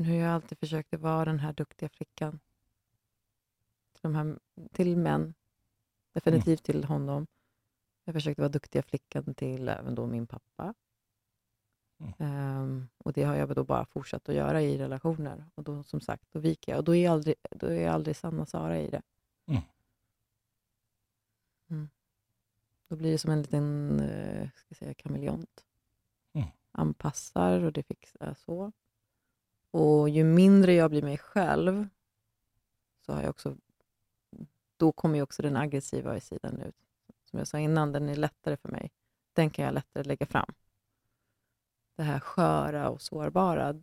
[0.00, 2.40] Men hur jag alltid försökte vara den här duktiga flickan.
[3.92, 4.38] Till, de här,
[4.72, 5.34] till män.
[6.12, 7.26] Definitivt till honom.
[8.04, 10.74] Jag försökte vara duktiga flickan till även då min pappa.
[11.98, 12.12] Mm.
[12.18, 15.44] Ehm, och det har jag då bara fortsatt att göra i relationer.
[15.54, 16.78] Och då som sagt, då viker jag.
[16.78, 19.02] Och då är jag aldrig, då är jag aldrig Sanna Sara i det.
[19.46, 19.62] Mm.
[21.70, 21.88] Mm.
[22.88, 25.64] Då blir det som en liten eh, ska säga, kameleont.
[26.32, 26.48] Mm.
[26.72, 28.72] Anpassar och det fixar så.
[29.70, 31.88] Och ju mindre jag blir mig själv,
[33.06, 33.56] så har jag också,
[34.76, 36.76] då kommer ju också den aggressiva sidan ut.
[37.24, 38.92] Som jag sa innan, den är lättare för mig.
[39.32, 40.54] Den kan jag lättare lägga fram.
[41.96, 43.80] Det här sköra och sårbara.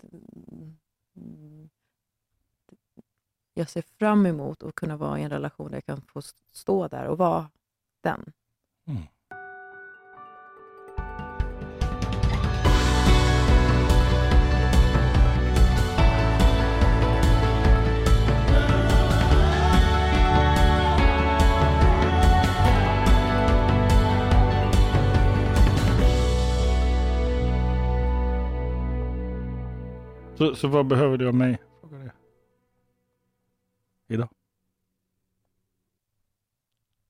[3.53, 6.87] Jag ser fram emot att kunna vara i en relation där jag kan få stå
[6.87, 7.49] där och vara
[8.01, 8.33] den.
[8.85, 9.03] Mm.
[30.37, 31.57] Så, så vad behöver du av mig?
[34.07, 34.29] Idag?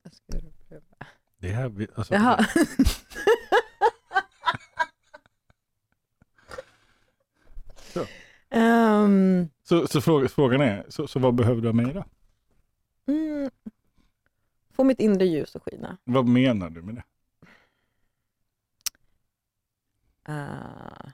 [0.04, 0.24] Jag ska
[0.68, 0.84] pröva.
[1.38, 2.46] Det här, vi- alltså, Jaha.
[7.76, 8.06] Så.
[8.50, 12.06] Ehm, Så, så fråga, frågan är, så, så vad behöver du av mig idag?
[13.08, 13.50] mm,
[14.72, 15.98] få mitt inre ljus att skina.
[16.04, 17.04] Vad menar du med det?
[20.34, 21.10] Eh,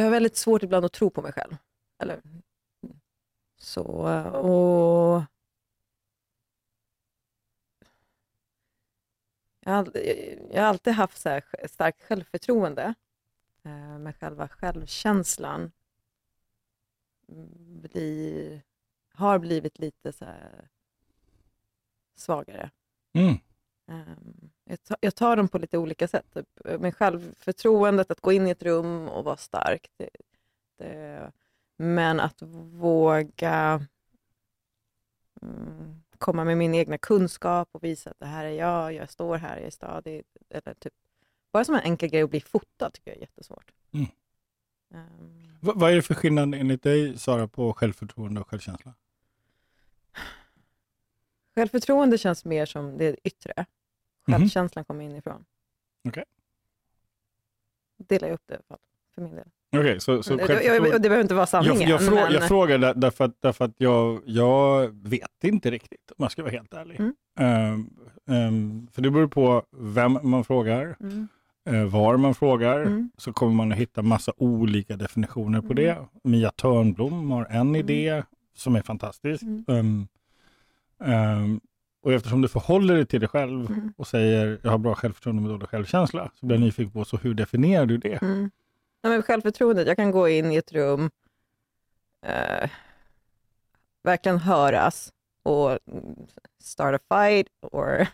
[0.00, 1.56] jag har väldigt svårt ibland att tro på mig själv.
[1.98, 2.22] Eller,
[3.58, 3.84] så,
[4.28, 5.22] och...
[9.60, 9.96] Jag har,
[10.50, 12.94] jag har alltid haft så starkt självförtroende,
[13.62, 15.72] eh, men själva självkänslan
[17.82, 18.62] blir,
[19.12, 20.68] har blivit lite så här
[22.14, 22.70] svagare.
[23.12, 23.38] Mm.
[23.86, 24.50] Ehm,
[25.00, 26.26] Jag tar, dem på lite olika sätt.
[26.34, 29.90] Typ, med självförtroendet, att gå in i ett rum och vara stark.
[29.96, 30.08] Det,
[30.78, 31.32] det,
[31.76, 32.42] men att
[32.72, 33.86] våga
[35.42, 39.36] mm, komma med min egna kunskap och visa att det här är jag, jag står
[39.36, 40.22] här, jag är stadig.
[40.50, 40.94] Eller typ,
[41.52, 43.72] bara som en enkel grej att bli fotad tycker jag är jättesvårt.
[43.92, 44.06] Mm.
[45.60, 48.94] Va, vad är det för skillnad enligt dig, Sara, på självförtroende och självkänsla?
[51.54, 53.66] självförtroende känns mer som det yttre.
[54.30, 54.40] Mhm.
[54.40, 55.44] Självkänslan kommer inifrån.
[56.08, 56.24] Okej.
[58.08, 58.78] Delar jag upp det i alla fall,
[59.14, 59.46] för min del.
[59.76, 60.88] Okej, så, så det, självförtroende...
[60.88, 61.80] jag, det behöver inte vara sanningen.
[61.80, 62.32] Jag, jag, frå, men...
[62.32, 66.42] jag frågar där, därför att, därför att jag, jag vet inte riktigt, om jag ska
[66.42, 67.00] vara helt ärlig.
[67.00, 67.14] Mm.
[67.38, 67.90] Ehm,
[68.26, 71.28] ehm, för det beror på vem man frågar, Mm.
[71.64, 73.10] eh, var man frågar, Mm.
[73.16, 75.76] så kommer man att hitta massa olika definitioner på Mm.
[75.76, 75.96] det.
[76.24, 78.22] Mia Törnblom har en idé
[78.54, 79.42] som är fantastisk.
[79.42, 80.08] Mm.
[82.02, 83.92] Och eftersom du förhåller dig till dig själv Mm.
[83.96, 87.16] och säger jag har bra självförtroende med dålig självkänsla, så blir jag nyfiken på så
[87.16, 88.22] hur definierar du det?
[88.22, 88.50] Mm.
[89.02, 91.10] Ja, men självförtroendet, jag kan gå in i ett rum,
[92.26, 92.70] eh,
[94.02, 95.12] verkligen höras
[95.42, 96.16] och mm,
[96.58, 98.06] start a fight or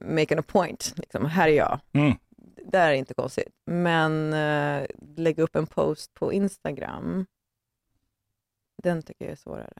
[0.00, 0.94] make an a point.
[0.96, 1.80] Liksom, här är jag.
[1.92, 2.12] Mm.
[2.66, 3.54] Det är inte konstigt.
[3.66, 7.26] Men eh, lägga upp en post på Instagram,
[8.82, 9.72] den tycker jag är svårare.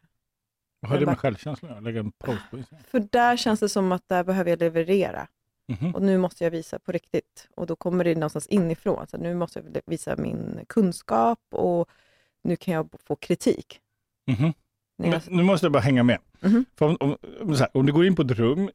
[0.80, 1.82] Vad har det med självkänsla att?
[1.82, 2.84] Lägga en post på Instagram?
[2.90, 5.26] För där känns det som att där behöver jag leverera.
[5.68, 5.94] Mhm.
[5.94, 7.48] Och nu måste jag visa på riktigt.
[7.56, 9.06] Och då kommer det någonstans inifrån.
[9.06, 11.88] Så nu måste jag visa min kunskap och
[12.42, 13.80] nu kan jag få kritik.
[14.26, 14.52] Mhm.
[14.98, 16.18] När jag, Nu måste jag bara hänga med.
[16.40, 16.64] Mhm.
[16.76, 17.16] För om, om,
[17.54, 18.70] här, om du går in på ett rum,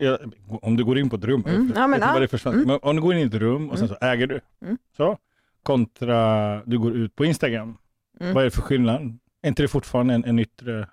[0.61, 1.73] om du går in på ett rum, Mm.
[1.75, 2.67] Ja, men, vad det Mm.
[2.67, 4.77] men om du går in i ett rum och sen så äger du, Mm.
[4.97, 5.17] så,
[5.63, 7.77] kontra du går ut på Instagram,
[8.19, 8.33] Mm.
[8.33, 9.17] vad är det för skillnad?
[9.41, 10.87] Är inte det fortfarande en, en yttre...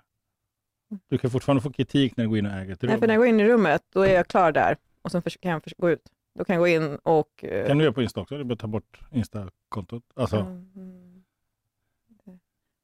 [1.07, 2.89] Du kan fortfarande få kritik när du går in och äger ett rum.
[2.89, 4.77] nej, för när jag går in i rummet, då är jag klar där.
[5.01, 6.09] Och sen kan jag gå ut.
[6.33, 7.43] Då kan jag gå in och...
[7.43, 8.43] eh, kan du göra på Insta också?
[8.43, 10.03] Bara att ta bort Insta-kontot.
[10.15, 11.23] Alltså, mm,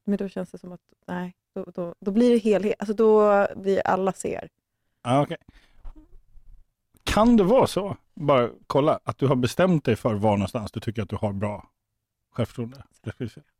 [0.08, 2.74] men då känns det som att, nej, då, då, då blir det helhet.
[2.78, 4.48] Alltså då blir alla ser.
[5.02, 5.36] ah, okej.
[7.04, 10.80] Kan det vara så, bara kolla, att du har bestämt dig för var någonstans du
[10.80, 11.68] tycker att du har bra
[12.30, 12.84] självförtroende?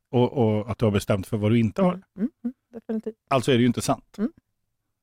[0.09, 1.91] Och, och att du har bestämt för vad du inte har?
[1.91, 3.15] Mm, mm, mm, definitivt.
[3.27, 4.15] Alltså är det ju inte sant.
[4.17, 4.31] Mm.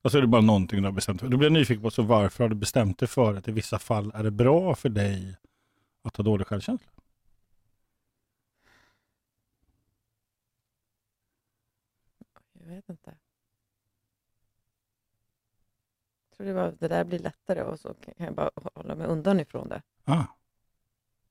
[0.07, 1.29] Och så är det bara någonting du har bestämt för.
[1.29, 3.79] Då blir jag nyfiken på så varför har du bestämt dig för att i vissa
[3.79, 5.37] fall är det bra för dig
[6.03, 6.89] att ha dålig självkänsla?
[12.53, 13.15] Jag vet inte.
[16.29, 19.07] Jag tror det, var, det där blir lättare och så kan jag bara hålla mig
[19.07, 19.83] undan ifrån det.
[20.05, 20.25] Ah,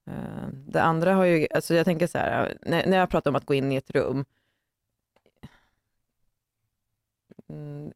[0.05, 3.35] Eh, Det andra har ju, alltså jag tänker så här, när, när jag pratar om
[3.35, 4.25] att gå in i ett rum, mm,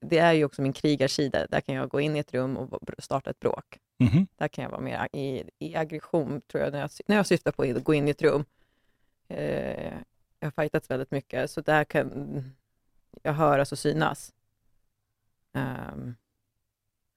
[0.01, 1.47] det är ju också min krigarsida.
[1.47, 3.79] Där kan jag gå in i ett rum och starta ett bråk.
[3.97, 4.27] Mhm.
[4.35, 7.51] Där kan jag vara mer i, i aggression, tror jag, när jag, när jag syftar
[7.51, 8.45] på att gå in i ett rum.
[9.27, 9.93] Eh,
[10.39, 12.43] jag har fightats väldigt mycket, så där kan
[13.23, 14.33] jag höras och synas.
[15.53, 16.15] Um,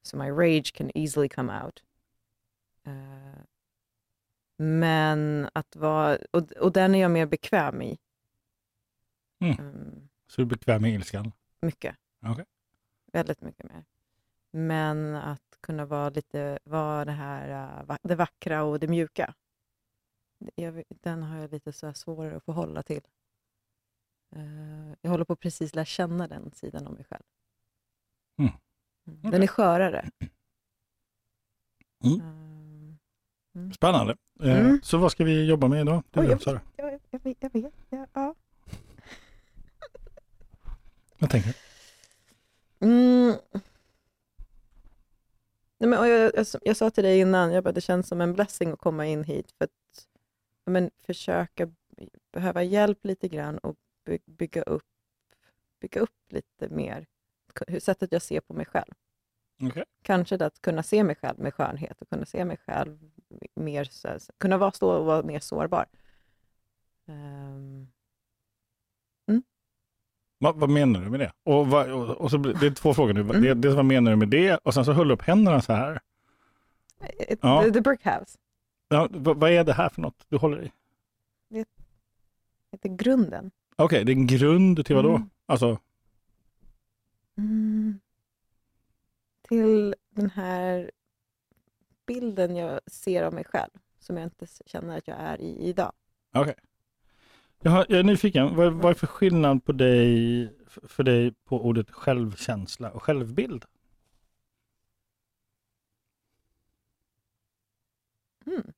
[0.03, 1.83] so my rage can easily come out.
[2.87, 3.41] Eh,
[4.57, 7.99] men att vara, och, och den är jag mer bekväm i.
[9.41, 9.59] Mm.
[9.59, 11.33] Mm, Så du är bekväm med ilskan?
[11.61, 11.97] mycket.
[12.23, 12.45] Okej.
[13.13, 13.85] Väldigt mycket mer.
[14.51, 19.35] Men att kunna vara lite, vara det här, va- det vackra och det mjuka.
[20.55, 23.03] Jag, den har jag lite så svårare att förhålla till.
[24.37, 27.23] Eh, jag håller på att precis lära känna den sidan av mig själv.
[28.39, 28.53] Mm.
[29.07, 29.19] Mm.
[29.19, 29.31] Okej.
[29.31, 30.11] Den är skörare.
[32.05, 32.99] Mm.
[33.55, 34.17] Eh, Spännande.
[34.41, 34.81] Eh, Mm.
[34.83, 36.03] Så vad ska vi jobba med idag?
[36.11, 36.41] Du då, jag,
[36.77, 37.73] jag, jag, vet- jag vet.
[37.91, 38.35] Ja, ja.
[41.19, 41.55] Vad tänker?
[42.83, 43.35] Mm.
[45.79, 48.21] Nej, men, och jag, jag, jag sa till dig innan, jag bara, det känns som
[48.21, 49.53] en blessing att komma in hit.
[49.59, 49.71] För att
[50.65, 51.71] men, försöka
[52.33, 54.87] behöva hjälp lite grann och by, bygga, upp,
[55.81, 57.07] bygga upp lite mer
[57.67, 58.95] hur sättet jag ser på mig själv.
[59.63, 59.85] Okej.
[60.03, 63.11] Kanske det att kunna se mig själv med skönhet och kunna se mig själv
[63.55, 63.89] mer,
[64.39, 65.87] kunna vara, stå och vara mer sårbar.
[67.07, 67.89] Ehm,
[70.43, 71.33] Vad, vad menar du med det?
[71.45, 73.21] Och, vad, och, och så, det är två frågor nu.
[73.21, 73.61] Mm.
[73.61, 74.57] Det, vad menar du med det?
[74.57, 76.01] Och sen så höll du upp händerna så här.
[77.29, 77.63] it- Ja.
[77.63, 78.39] the, the brick house,
[78.89, 80.73] Ja, vad, vad är det här för något du håller i?
[82.73, 83.51] heter grunden.
[83.77, 85.11] Okej, det är en grund till vad då?
[85.17, 85.31] Mm.
[85.47, 85.79] Alltså,
[87.39, 88.01] Mm.
[89.49, 90.91] Till den här
[92.07, 95.93] bilden jag ser av mig själv, som jag inte känner att jag är i idag.
[96.35, 96.55] okej.
[97.63, 98.57] Jag, har, jag är nyfiken.
[98.57, 103.65] Vad, vad är för skillnad på dig, för dig på ordet självkänsla och självbild?
[108.47, 108.73] Mm.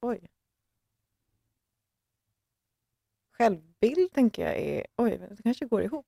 [0.00, 0.30] Oj.
[3.30, 4.86] Självbild tänker jag är...
[4.96, 6.06] Oj, det kanske går ihop.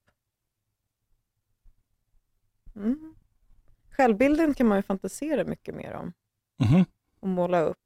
[2.76, 3.14] Mm.
[3.90, 6.12] Självbilden kan man ju fantisera mycket mer om
[6.56, 6.84] Mhm.
[7.20, 7.78] och måla upp.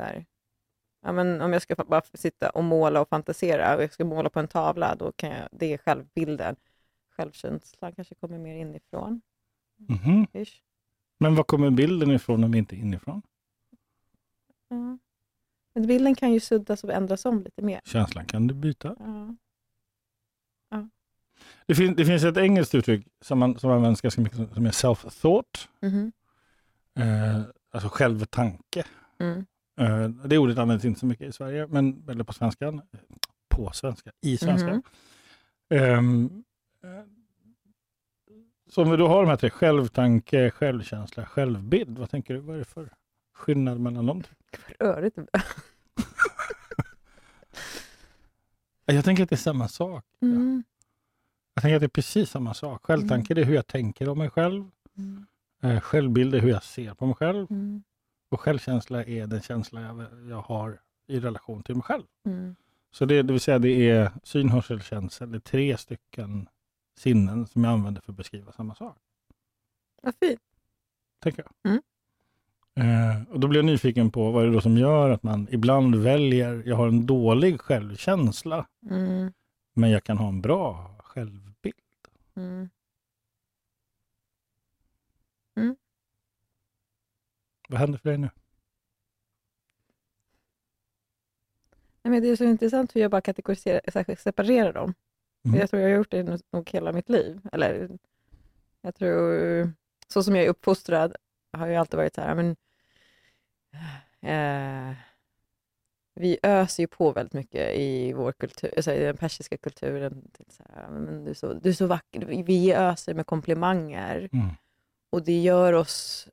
[0.00, 0.26] Så här.
[1.02, 4.30] Ja, men om jag ska bara sitta och måla och fantisera och jag ska måla
[4.30, 6.56] på en tavla, då kan jag, det är självbilden.
[7.16, 9.20] Självkänslan kanske kommer mer inifrån.
[9.76, 10.26] Mhm.
[10.32, 10.62] Ish.
[11.18, 13.22] Men var kommer bilden ifrån om inte inifrån?
[14.68, 14.98] Ja.
[15.74, 17.80] Men bilden kan ju suddas och ändras om lite mer.
[17.84, 18.96] Känslan kan du byta.
[18.98, 20.88] Ja.
[21.66, 24.70] Det, fin, det finns ett engelskt uttryck som, man, som används ganska mycket som är
[24.70, 25.68] self-thought.
[25.80, 26.12] Mhm.
[26.94, 28.84] Eh, alltså självtanke.
[29.18, 29.46] Mm.
[29.80, 32.82] Eh, det ordet används inte så mycket i Sverige, men eller på svenskan.
[33.48, 34.68] På svenska, i svenska.
[34.68, 34.82] Mhm.
[35.70, 36.44] Ehm,
[36.84, 37.04] eh,
[38.70, 41.98] så om vi då har de här tre, självtanke, självkänsla, självbild.
[41.98, 42.92] Vad tänker du, vad är det för
[43.34, 44.22] skillnad mellan dem?
[44.78, 45.18] Rörigt.
[48.86, 50.04] Jag tänker att det är samma sak.
[50.22, 50.64] Mm.
[51.54, 52.84] Jag tänker att det är precis samma sak.
[52.84, 54.70] Självtanke det är hur jag tänker om mig själv.
[54.98, 55.26] Mm.
[55.62, 57.46] Eh, självbild är hur jag ser på mig själv.
[57.50, 57.82] Mm.
[58.30, 62.04] Och självkänsla är den känsla jag, jag har i relation till mig själv.
[62.26, 62.56] Mm.
[62.90, 65.32] Så det, det vill säga det är syn, hörsel, känsel.
[65.32, 66.48] Det är tre stycken
[66.96, 68.98] sinnen som jag använder för att beskriva samma sak.
[70.02, 70.40] Vad fint.
[71.22, 71.72] Tänker jag.
[71.72, 71.82] Mm.
[72.74, 75.48] Eh, och då blir jag nyfiken på vad är det då som gör att man
[75.50, 79.32] ibland väljer, jag har en dålig självkänsla, Mm.
[79.72, 81.74] men jag kan ha en bra självbild.
[82.36, 82.68] Mm.
[87.70, 88.30] Vad händer för dig nu?
[92.02, 94.94] Nej, men det är så intressant hur jag bara kategoriserar, separerar dem.
[95.44, 95.60] Mm.
[95.60, 97.40] Jag tror jag har gjort det nog- hela mitt liv.
[97.52, 97.98] Eller,
[98.80, 99.72] jag tror,
[100.08, 101.16] så som jag är uppfostrad
[101.52, 102.56] har jag alltid varit så här, men,
[104.20, 104.96] eh,
[106.14, 110.30] vi öser ju på väldigt mycket i vår kultur, alltså i den persiska kulturen.
[110.48, 112.42] Så här, men du, är så, du är så vacker.
[112.44, 114.28] Vi öser med komplimanger.
[114.32, 114.48] Mm.
[115.10, 116.28] Och det gör oss,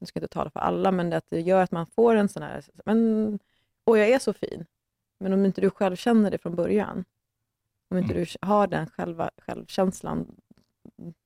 [0.00, 2.14] nu ska jag inte tala för alla, men det, att det gör att man får
[2.14, 3.38] en sån här, men,
[3.84, 4.66] och jag är så fin.
[5.20, 7.04] Men om inte du själv känner det från början,
[7.90, 8.24] om inte Mm.
[8.24, 10.36] du har den själva, självkänslan,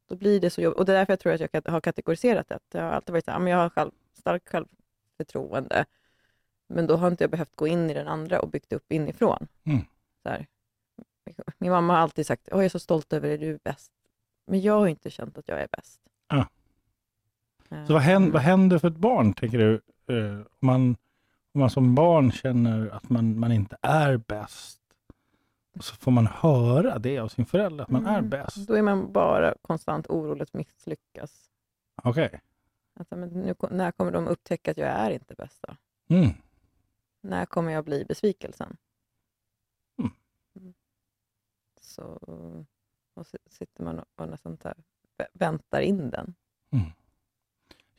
[0.09, 0.79] då blir det så jobbigt.
[0.79, 2.59] Och det är därför jag tror att jag har kategoriserat det.
[2.73, 5.85] Jag har alltid varit så här, men jag har själv, starkt självförtroende,
[6.69, 9.49] men då har inte jag behövt gå in i den andra och byggt upp inifrån.
[9.65, 9.81] Mm.
[10.23, 10.47] Så här.
[11.59, 13.93] Min mamma har alltid sagt, Åh, jag är så stolt över dig, du är bäst.
[14.47, 16.01] Men jag har inte känt att jag är bäst.
[16.27, 16.45] Ah.
[17.87, 19.81] Så vad händer, vad händer för ett barn, tänker du?
[20.07, 20.97] Eh, om, man,
[21.55, 24.79] Om man som barn känner att man, man inte är bäst.
[25.77, 28.31] Och så får man höra det av sin förälder, att man är Mm.
[28.31, 28.57] bäst.
[28.69, 31.51] Då är man bara konstant orolig att misslyckas.
[32.03, 32.41] Okej.
[32.95, 35.77] Att, men nu, ko- när kommer de upptäcka att jag är inte bäst då?
[36.15, 36.31] Mm.
[37.21, 38.77] När kommer jag bli besvikelsen?
[39.99, 40.11] Mm.
[40.61, 40.75] Mm.
[41.81, 42.03] Så
[43.15, 44.59] och så sitter man och, och nästan
[45.33, 46.35] väntar in den.
[46.71, 46.87] Mm.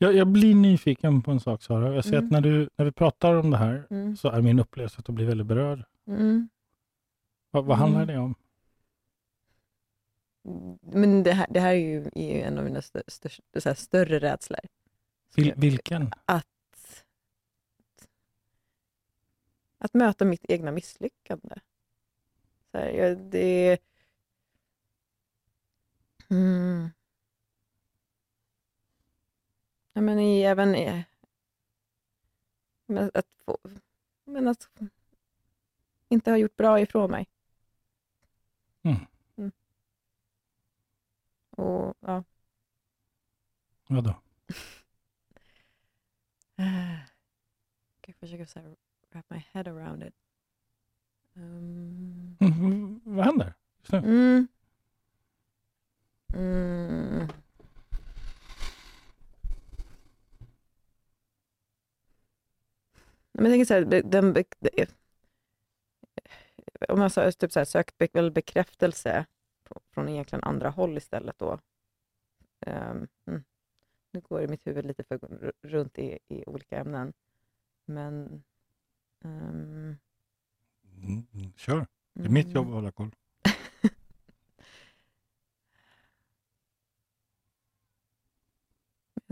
[0.04, 1.96] Jag, jag blir nyfiken på en sak Sara.
[1.96, 2.26] Jag ser Mm.
[2.26, 4.16] att när du, när vi pratar om det här Mm.
[4.18, 5.84] så är min upplevelse att du blir väldigt berörd.
[6.08, 6.50] Mm.
[7.52, 8.16] Vad, vad handlar Mm.
[8.16, 8.36] det om?
[10.82, 13.70] Men det här, det här är, ju, är ju en av mina stö, största, så
[13.70, 14.60] här, större rädslor.
[15.36, 16.12] Vil, vilken?
[16.26, 16.46] Att,
[19.78, 21.56] att möta mitt egna misslyckande.
[22.72, 23.78] Så här, jag, det...
[26.30, 26.90] Mm.
[29.94, 31.06] Ja, men i, även i,
[32.86, 33.58] men att, få,
[34.26, 34.70] men att
[36.10, 37.28] inte ha gjort bra ifrån mig.
[38.82, 38.98] Mm.
[39.36, 39.52] Mm.
[41.50, 42.24] Och ja,
[43.88, 44.16] Vadå?
[48.02, 48.76] Ska försöka så här,
[49.12, 50.14] wrap my head around it.
[51.34, 53.54] Um, Mm, vad händer?
[53.80, 53.98] Just nu?
[53.98, 54.48] mm.
[56.36, 57.28] Mm.
[63.34, 64.36] Men jag tänker så här, den,
[66.90, 69.26] om man så, typ så här, sökt be, väl bekräftelse
[69.94, 71.60] från egentligen andra håll istället då.
[72.66, 73.08] Mm.
[74.12, 75.20] Nu går i mitt huvud lite för
[75.62, 77.14] runt i, i olika ämnen.
[77.86, 78.44] Men...
[79.24, 79.98] ehm,
[81.04, 81.88] Mm, mm, kör.
[82.14, 82.74] Det är mitt jobb att mm.
[82.74, 83.16] hålla koll.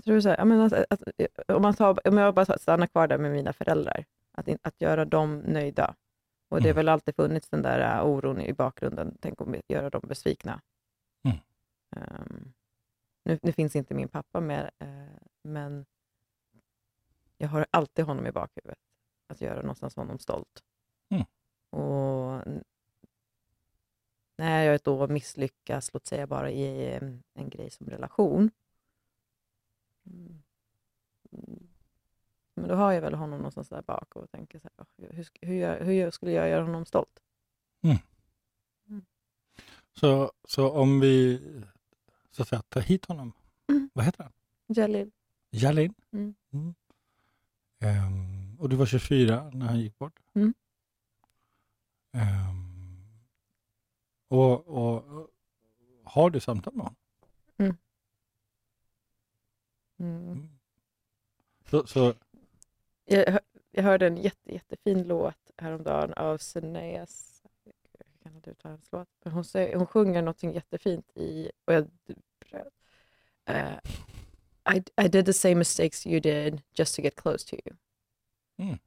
[0.01, 1.01] Jag tror så här, men att, att,
[1.47, 5.05] om, man tar, om jag bara stannar kvar där med mina föräldrar, att, att göra
[5.05, 5.95] dem nöjda.
[6.49, 6.75] Och det har Mm.
[6.75, 10.61] väl alltid funnits den där äh, oron i bakgrunden, tänk om vi göra dem besvikna.
[11.23, 11.37] Mm.
[11.95, 12.53] Ehm,
[13.23, 15.85] nu, nu finns inte min pappa med, eh, men
[17.37, 18.79] jag har alltid honom i bakhuvudet,
[19.27, 20.63] att göra någonstans honom stolt.
[21.09, 21.25] Mm.
[21.69, 22.41] Och
[24.37, 27.03] när jag då misslyckas, låt säga bara i eh,
[27.33, 28.51] en grej som relation,
[30.05, 30.43] Mm.
[31.31, 31.67] Mm.
[32.55, 35.27] Men då har jag väl honom någonstans där bak och tänker så här, "Åh, hur,
[35.41, 37.19] hur, gör- hur skulle jag göra honom stolt?
[39.93, 41.41] Så, så om vi
[42.31, 43.33] så att säga, tar hit honom.
[43.69, 43.89] Mm.
[43.93, 44.33] Vad heter han?
[45.49, 45.93] Jalil.
[46.11, 46.35] Mm.
[46.53, 46.73] Mm.
[47.79, 50.19] Ehm, och du var 24 när han gick bort?
[50.33, 50.53] Mm.
[52.11, 53.19] Ehm,
[54.27, 55.27] och, och
[56.03, 56.95] har du samtal med honom?
[57.57, 57.77] Mm.
[59.99, 60.49] Mm.
[61.69, 62.13] Så, så
[63.11, 63.39] Jag,
[63.71, 67.31] jag hörde en jätte, jättefin låt häromdagen av Seneas
[68.21, 71.73] jag kan inte uttala hennes låt, men hon, säger, hon sjunger något jättefint i, och
[71.73, 71.87] jag.
[73.45, 73.77] Eh,
[74.75, 77.77] I, I did the same mistakes you did just to get close to you.
[78.57, 78.79] Mm.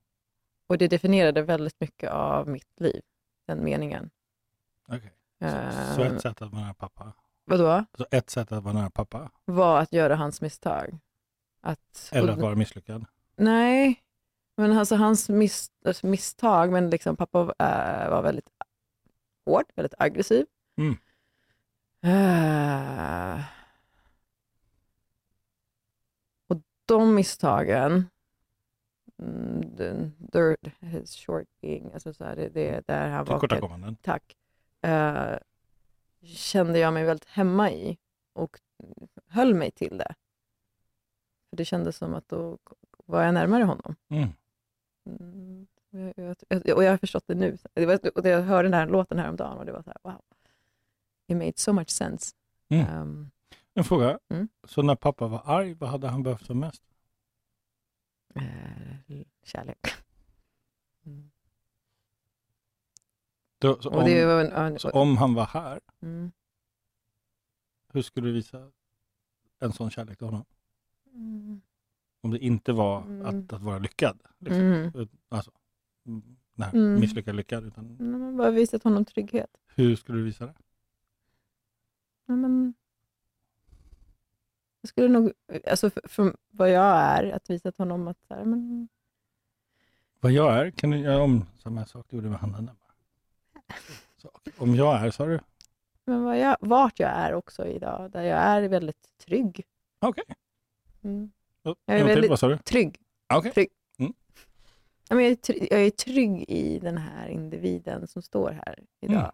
[0.67, 3.03] Och det definierade väldigt mycket av mitt liv,
[3.47, 4.11] den meningen.
[4.89, 5.13] okej.
[5.39, 7.13] så, Eh, så ett sätt att vara nära pappa?
[7.45, 7.85] vadå?
[7.99, 9.31] Så ett sätt att vara nära pappa?
[9.45, 10.99] Var att göra hans misstag.
[11.61, 13.07] Att, Eller att vara misslyckad?
[13.37, 14.04] Nej,
[14.57, 18.49] men alltså hans miss, alltså misstag, men liksom pappa äh, var väldigt
[19.47, 20.47] hård, väldigt aggressiv.
[20.77, 20.97] Mm.
[22.01, 23.45] Äh,
[26.49, 28.09] och de misstagen,
[29.19, 33.97] mm, the, the, his short being, alltså så här, det, det där han var, Tillkortakommanden?
[34.03, 34.37] tack,
[34.81, 35.37] äh,
[36.23, 37.99] kände jag mig väldigt hemma i
[38.33, 38.61] och
[39.29, 40.15] höll mig till det.
[41.51, 42.59] För det kändes som att då
[43.07, 43.97] var jag närmare honom.
[44.09, 44.29] Mm.
[45.07, 47.59] Mm, jag, jag, och jag har förstått det nu.
[47.75, 50.23] Det var, och jag hörde den här låten häromdagen och det var så här, wow.
[51.27, 52.35] It made so much sense.
[52.69, 53.01] Mm.
[53.01, 53.31] Um,
[53.75, 54.19] En fråga.
[54.29, 54.49] Mm.
[54.65, 56.83] Så när pappa var arg, vad hade han behövt som mest?
[58.35, 59.79] eh, kärlek.
[61.07, 61.31] Mm.
[63.59, 66.33] Då, så, om, en, en, så om han var här, mm,
[67.93, 68.71] hur skulle du visa
[69.59, 70.45] en sån kärlek till honom?
[72.25, 73.27] Mm, Om det inte var Mm.
[73.27, 74.19] att, att vara lyckad.
[74.39, 74.61] Liksom.
[74.63, 75.09] mm.
[75.29, 75.51] Alltså,
[76.07, 77.01] mm, nej, Mm.
[77.01, 77.65] misslyckad lyckad.
[77.65, 79.51] Utan Men man bara visat honom trygghet.
[79.75, 80.55] hur skulle du visa det?
[82.27, 82.75] Ja, men,
[84.81, 85.33] jag skulle nog,
[85.71, 88.89] alltså för vad jag är, att visa honom att så här, men,
[90.21, 92.65] Vad jag är, kan du göra om samma sak du gjorde med handen?
[92.67, 92.75] där?
[94.17, 94.31] Så.
[94.59, 95.41] Om jag är, sa du?
[96.07, 99.67] men vad jag, vart jag är också idag, där jag är väldigt trygg.
[99.99, 100.25] Okej.
[101.03, 101.33] Mm.
[101.65, 101.75] Okay.
[101.87, 102.59] Jag är väldigt- Vad sa du?
[102.59, 102.99] Trygg.
[103.55, 103.69] Trygg.
[103.99, 104.13] Mm.
[104.17, 104.35] Ja,
[105.09, 108.85] Ja, men jag, är trygg, jag är trygg i den här individen som står här
[109.01, 109.33] idag.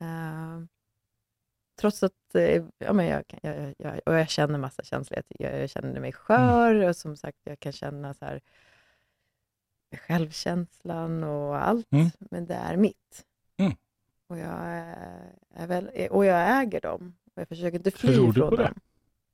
[0.00, 0.60] Eh,
[1.80, 5.22] trots att eh, ja, men jag, jag, jag, och jag känner massa känslor.
[5.38, 8.40] Jag, jag känner mig skör och som sagt, jag kan känna så här,
[9.96, 12.10] självkänslan och allt, Mm.
[12.18, 13.24] men det är mitt.
[13.56, 13.72] Mm.
[14.26, 17.14] Och, jag är, är väl, och jag äger dem.
[17.34, 18.72] Och jag försöker inte fly från på det?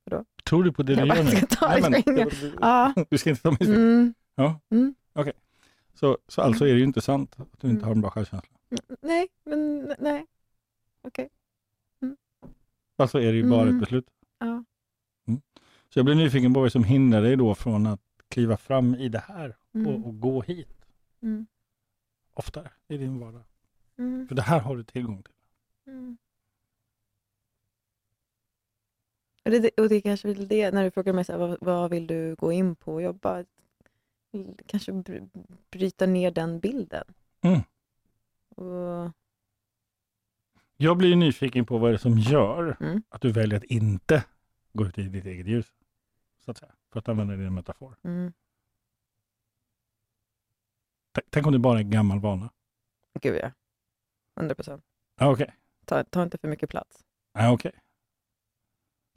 [0.09, 0.25] Dem.
[0.43, 1.29] Tror du på det Jag du gör nu?
[1.31, 2.29] ska ta Nej, men- svängen.
[2.61, 2.93] Ja.
[3.09, 3.75] Du ska inte ta svängen.
[3.75, 4.13] Mm.
[4.35, 4.59] Ja.
[4.69, 4.95] Mm.
[5.13, 5.33] Okej.
[5.93, 8.49] Så, så alltså är det ju inte sant att du inte har en bra självkänsla.
[9.01, 10.25] Nej, men nej.
[11.01, 11.29] Okej.
[12.97, 13.75] Alltså är det ju bara Mm.
[13.75, 14.05] ett beslut.
[14.39, 14.63] Ja.
[15.89, 19.09] Så jag blir nyfiken på vad som hindrar dig då från att kliva fram i
[19.09, 19.87] det här Mm.
[19.87, 20.85] och, och gå hit
[21.21, 21.47] Mm.
[22.33, 23.43] oftare i din vardag.
[23.97, 24.27] Mm.
[24.27, 25.33] För det här har du tillgång till.
[25.93, 26.17] Mm.
[29.45, 31.57] Och, det, och det är kanske väl det, när du frågar mig så här, vad,
[31.61, 33.45] vad vill du gå in på och jobba?
[34.65, 35.29] Kanske bry-
[35.71, 37.13] bryta ner den bilden.
[37.41, 37.59] Mm.
[38.55, 39.11] Och,
[40.77, 43.03] Jag blir nyfiken på vad det är som gör Mm.
[43.09, 44.25] att du väljer att inte
[44.73, 45.67] gå ut i ditt eget ljus.
[46.45, 46.71] Så att säga.
[46.91, 47.95] För att använda din metafor.
[48.03, 48.33] mm,
[51.29, 52.49] Tänk- om det bara är en gammal vana.
[53.21, 53.51] gud ja.
[54.39, 54.83] 100 procent.
[55.21, 55.55] Okej.
[55.85, 57.03] Ta, ta inte för mycket plats.
[57.53, 57.71] Okej.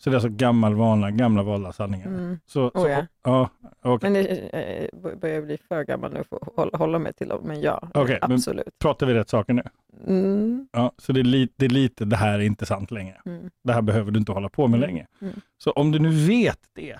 [0.04, 2.06] Så det är alltså gammal vana, gamla valda sanningar.
[2.06, 2.38] Mm.
[2.46, 3.06] Så, så, Oh, ja.
[3.23, 3.50] ja,
[3.82, 4.11] okej.
[4.11, 7.40] Men det eh, börjar bli för gammal nu för att hålla, hålla mig till dem.
[7.44, 8.78] Men ja, men- absolut.
[8.78, 9.62] Pratar vi rätt saker nu?
[10.06, 13.20] Mm, Ja, så det är, li, det är lite, det här är inte sant längre.
[13.26, 14.88] mm, Det här behöver du inte hålla på med Mm.
[14.88, 15.06] länge.
[15.20, 15.40] Mm.
[15.58, 16.99] Så om du nu vet det,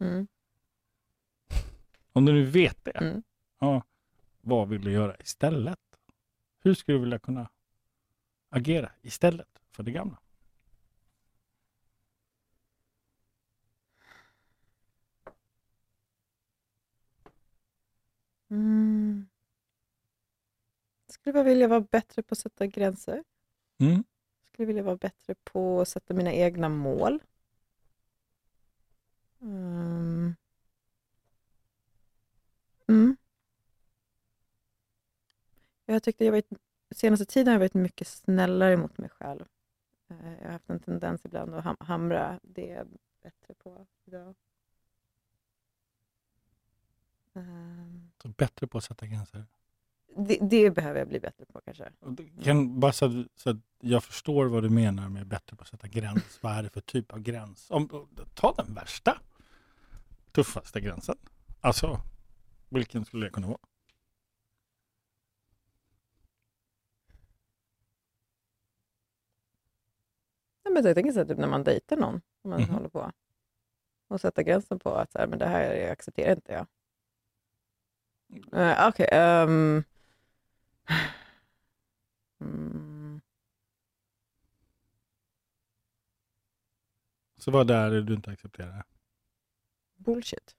[0.00, 0.26] mm,
[2.12, 3.22] om du nu vet det,
[3.60, 3.82] ja,
[4.40, 5.78] vad vill du göra istället?
[6.64, 7.48] Hur skulle du vilja kunna
[8.50, 10.16] agera istället för det gamla?
[18.54, 19.26] Mm.
[21.08, 23.24] Skulle bara vilja vara bättre på att sätta gränser.
[23.78, 24.04] Mm.
[24.52, 27.22] skulle vilja vara bättre på att sätta mina egna mål.
[29.40, 30.34] Mm.
[32.88, 33.16] Mm.
[35.86, 36.48] Jag tyckte jag varit,
[36.94, 39.44] senaste tiden har jag varit mycket snällare mot mig själv.
[40.10, 42.40] Eh, Jag har haft en tendens ibland att ham- hamra.
[42.42, 42.88] Det är jag
[43.22, 44.34] bättre på idag.
[47.34, 49.46] Ehm, Så bättre på att sätta gränser.
[50.16, 51.92] Det, det behöver jag bli bättre på kanske.
[52.42, 55.68] Kan, bara så att, så att jag förstår vad du menar med bättre på att
[55.68, 56.38] sätta gräns.
[56.42, 57.70] Vad är det för typ av gräns?
[57.70, 59.20] Om, ta den värsta,
[60.32, 61.16] tuffaste gränsen.
[61.60, 62.00] Alltså,
[62.68, 63.58] vilken skulle det kunna vara?
[70.62, 72.74] Ja, men jag tänker så här, typ när man dejtar någon, om man Mhm.
[72.74, 73.12] håller på
[74.08, 76.66] och sätta gränsen på att så här, men det här accepterar inte jag.
[78.30, 79.08] Uh, Okej.
[79.12, 79.84] ehm.
[82.40, 83.20] mm,
[87.36, 88.84] Så vad är det du inte accepterar?
[89.96, 90.56] bullshit.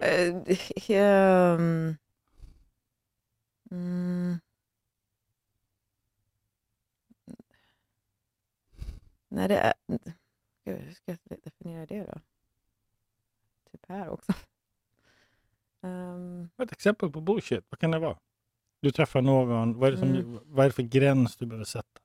[0.00, 0.34] Eh,
[0.88, 1.96] ehm,
[3.70, 4.40] mm.
[9.28, 9.74] Nej, det är...
[10.64, 12.20] Gud, hur ska jag definiera det då?
[13.70, 14.32] Typ här också.
[15.82, 18.18] Ehm, Ett exempel på bullshit, vad kan det vara?
[18.80, 20.38] Du träffar någon, vad är det, som, Mm.
[20.44, 22.00] vad är det för gräns du behöver sätta?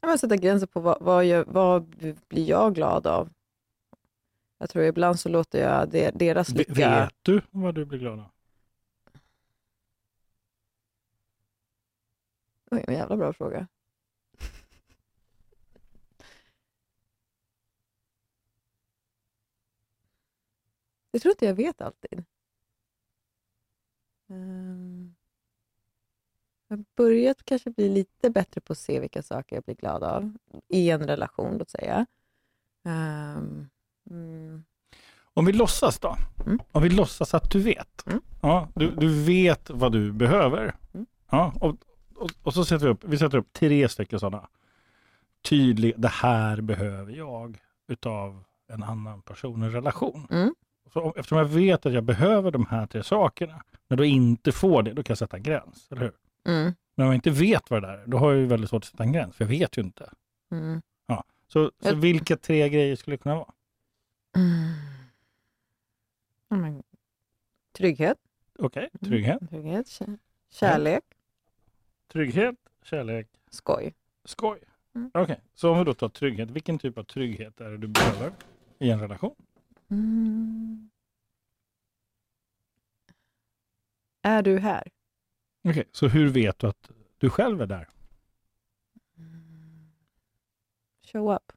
[0.00, 1.84] Ja, men sätta gränser på vad, vad, gör, vad
[2.28, 3.30] blir jag glad av?
[4.58, 6.72] Jag tror ibland så låter jag de, deras lycka...
[6.74, 8.30] Vet du vad du blir glad av?
[12.70, 13.68] Oj, en jävla bra fråga.
[21.14, 22.24] Jag tror inte jag vet alltid.
[24.30, 25.14] Ehm,
[26.68, 30.02] Jag har börjat kanske bli lite bättre på att se vilka saker jag blir glad
[30.04, 30.32] av
[30.68, 32.06] i en relation, låt säga.
[32.84, 33.68] Ehm,
[34.10, 34.64] mm,
[35.34, 36.16] Om vi låtsas då?
[36.46, 36.58] Mm.
[36.72, 38.06] Om vi låtsas att du vet.
[38.06, 38.20] Mm.
[38.42, 40.74] Ja, du, du vet vad du behöver.
[40.94, 41.06] Mm.
[41.30, 41.76] Ja, och,
[42.16, 44.48] och, och så sätter vi upp, vi sätter upp tre stycken sådana.
[45.42, 50.26] Tydliga, det här behöver jag utav en annan person, en relation.
[50.30, 50.54] Mm.
[50.92, 54.52] Så om, eftersom jag vet att jag behöver de här tre sakerna, när du inte
[54.52, 55.88] får det, då kan jag sätta en gräns.
[55.92, 56.12] Eller hur?
[56.54, 58.70] mm, Men om jag inte vet vad det där är, då har jag ju väldigt
[58.70, 60.10] svårt att sätta en gräns, för jag vet ju inte.
[60.50, 60.82] mm,
[61.46, 63.52] Så, så Jag- vilka tre grejer skulle det kunna vara?
[64.36, 64.72] mm.
[66.48, 66.82] Ja, men,
[67.72, 68.18] trygghet.
[68.58, 69.10] Okej, Mm.
[69.10, 69.50] trygghet.
[69.50, 70.18] Trygghet, kä-
[70.50, 71.04] kärlek,
[72.12, 73.94] Trygghet, kärlek, skoj.
[74.24, 74.60] skoj.
[74.94, 75.10] Mm.
[75.14, 78.32] Okej, så om vi då tar trygghet, vilken typ av trygghet är det du behöver?
[78.78, 79.34] i en relation?
[79.94, 80.90] Mm.
[84.22, 84.88] Är du här?
[85.68, 87.88] Okej, så hur vet du att du själv är där?
[91.12, 91.52] Show up.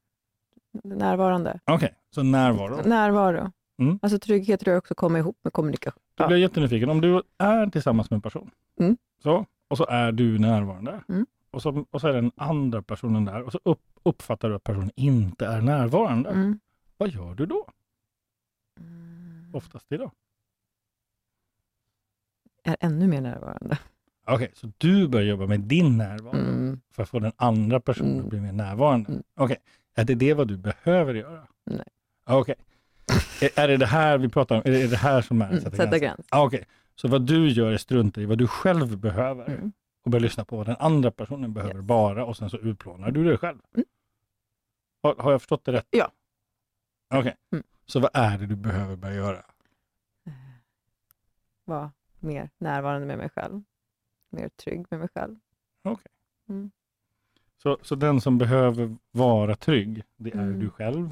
[0.83, 1.59] Närvarande.
[1.65, 2.81] Okej, så närvaro.
[2.87, 3.51] Närvaro.
[3.79, 3.99] Mm.
[4.01, 6.03] Alltså trygghet tror jag också kommer ihop med kommunikation.
[6.15, 6.89] Då blir jag jättenyfiken.
[6.89, 8.97] Om du är tillsammans med en person, Mm.
[9.23, 11.25] så, och så är du närvarande, Mm.
[11.51, 14.63] och, så, och så är den andra personen där, och så upp, uppfattar du att
[14.63, 16.29] personen inte är närvarande.
[16.29, 16.59] Mm.
[16.97, 17.67] Vad gör du då?
[18.79, 19.49] Mm.
[19.53, 20.11] Oftast idag.
[22.63, 23.79] Är ännu mer närvarande.
[24.27, 26.81] Okej, så du börjar jobba med din närvaro Mm.
[26.91, 28.23] för att få den andra personen Mm.
[28.23, 29.09] att bli mer närvarande.
[29.11, 29.23] Mm.
[29.35, 29.57] Okej,
[29.95, 31.47] är det det vad du behöver göra?
[31.65, 31.85] Nej.
[32.25, 32.55] Okej.
[33.41, 34.61] Är, är det det här vi pratar om?
[34.65, 35.57] Är det, är det här som är Mm.
[35.61, 35.99] sätta Sätta gränser?
[35.99, 36.27] gräns.
[36.31, 39.71] Ah, Okej, så vad du gör är strunta i vad du själv behöver Mm.
[40.05, 41.85] och börja lyssna på vad den andra personen behöver Yes.
[41.85, 43.57] bara och sen så utplånar du dig själv.
[43.75, 43.85] Mm.
[45.03, 45.87] Har, har jag förstått det rätt?
[45.89, 46.11] Ja.
[47.13, 47.63] Okej, Mm.
[47.87, 49.45] Så vad är det du behöver börja göra?
[51.65, 53.63] Vara mer närvarande med mig själv.
[54.29, 55.35] Mer trygg med mig själv.
[57.57, 60.59] Så, så den som behöver vara trygg, det är Mm.
[60.59, 61.11] du själv.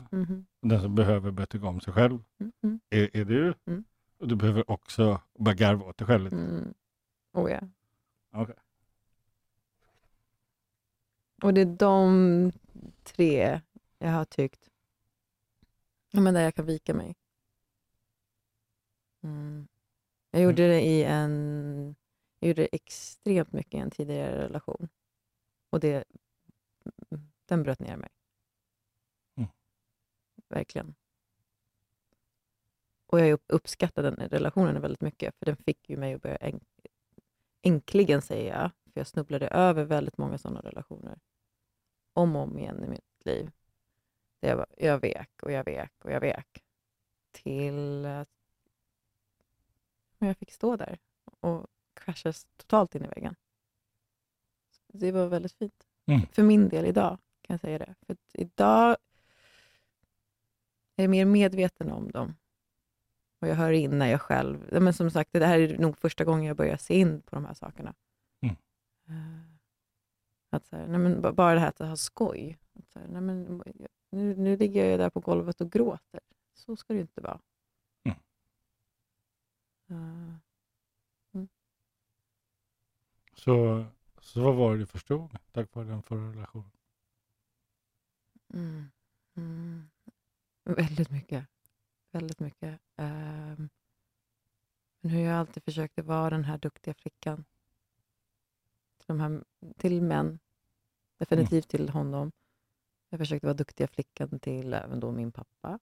[0.62, 2.52] Och Den som behöver börja tycka om sig själv Mm.
[2.64, 2.80] Mm.
[2.90, 3.54] är, är du.
[3.66, 3.84] Mm.
[4.18, 6.36] Och du behöver också börja garva åt dig själv lite.
[6.36, 6.74] Mm.
[7.34, 7.60] Oh, ja.
[8.32, 8.56] Okej.
[11.44, 12.52] Och det är de
[13.04, 13.62] tre
[14.00, 14.70] jag har tyckt,
[16.16, 17.16] ja, men där jag kan vika mig.
[19.24, 19.68] Mm.
[20.32, 21.96] Jag gjorde det i en,
[22.40, 24.90] jag gjorde det extremt mycket i en tidigare relation.
[25.70, 26.04] Och det,
[27.46, 28.10] den bröt ner mig.
[29.38, 29.50] Mm.
[30.50, 30.96] Verkligen.
[33.08, 36.36] Och jag upp- uppskattar den relationen väldigt mycket, för den fick ju mig att börja
[36.36, 36.60] en,
[37.62, 41.20] äntligen säga för jag snubblade över väldigt många sådana relationer.
[42.14, 43.52] Om och om igen i mitt liv.
[44.46, 46.64] Jag, var- jag vek och jag vek och jag vek.
[47.32, 48.30] Till att
[50.18, 51.00] jag fick stå där
[51.40, 53.36] och crashas totalt in i väggen.
[54.88, 55.88] Det var väldigt fint.
[56.06, 56.22] Mm.
[56.32, 57.96] För min del idag kan jag säga det.
[58.08, 58.98] För idag
[60.96, 62.36] är jag mer medveten om dem.
[63.40, 64.70] Och jag hör in när jag själv...
[64.82, 67.46] Men som sagt, det här är nog första gången jag börjar se in på de
[67.46, 67.94] här sakerna.
[68.42, 68.56] Mm.
[69.08, 69.46] Eh,
[70.50, 72.58] Att så här, nej men ba- bara det här att ha skoj.
[72.74, 73.64] Att så här, nej men,
[74.16, 76.20] nu, nu ligger jag där på golvet och gråter.
[76.54, 77.40] Så ska det ju inte vara.
[79.90, 80.30] Mm.
[80.34, 80.40] Eh,
[83.36, 83.86] Så,
[84.22, 86.72] så vad var det du förstod tack vare den förra relationen?
[88.54, 88.86] Mm.
[89.36, 89.90] Mm.
[90.64, 91.48] Väldigt mycket.
[92.12, 92.80] Väldigt mycket.
[92.96, 93.70] Ehm,
[95.02, 97.46] men hur jag alltid försökte vara den här duktiga flickan.
[98.98, 99.44] Till, de här,
[99.78, 100.40] till män.
[101.18, 102.32] Definitivt till honom.
[103.16, 105.80] Jag försökte vara duktiga flickan till även då min pappa.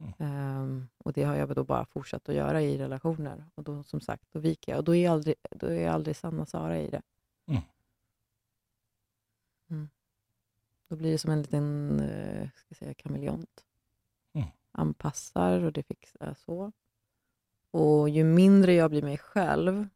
[0.00, 0.12] Mm.
[0.18, 3.50] Ehm, och det har jag då bara fortsatt att göra i relationer.
[3.54, 4.78] Och då som sagt, då viker jag.
[4.78, 7.02] Och då är jag aldrig, då är jag aldrig Sanna Sara i det.
[7.46, 7.62] Mm.
[9.70, 9.88] Mm.
[10.88, 13.64] Då blir det som en liten eh, ska säga, kameleont.
[14.32, 14.48] Mm.
[14.72, 16.72] Anpassar och det fixar så.
[17.70, 19.88] Och ju mindre jag blir mig själv,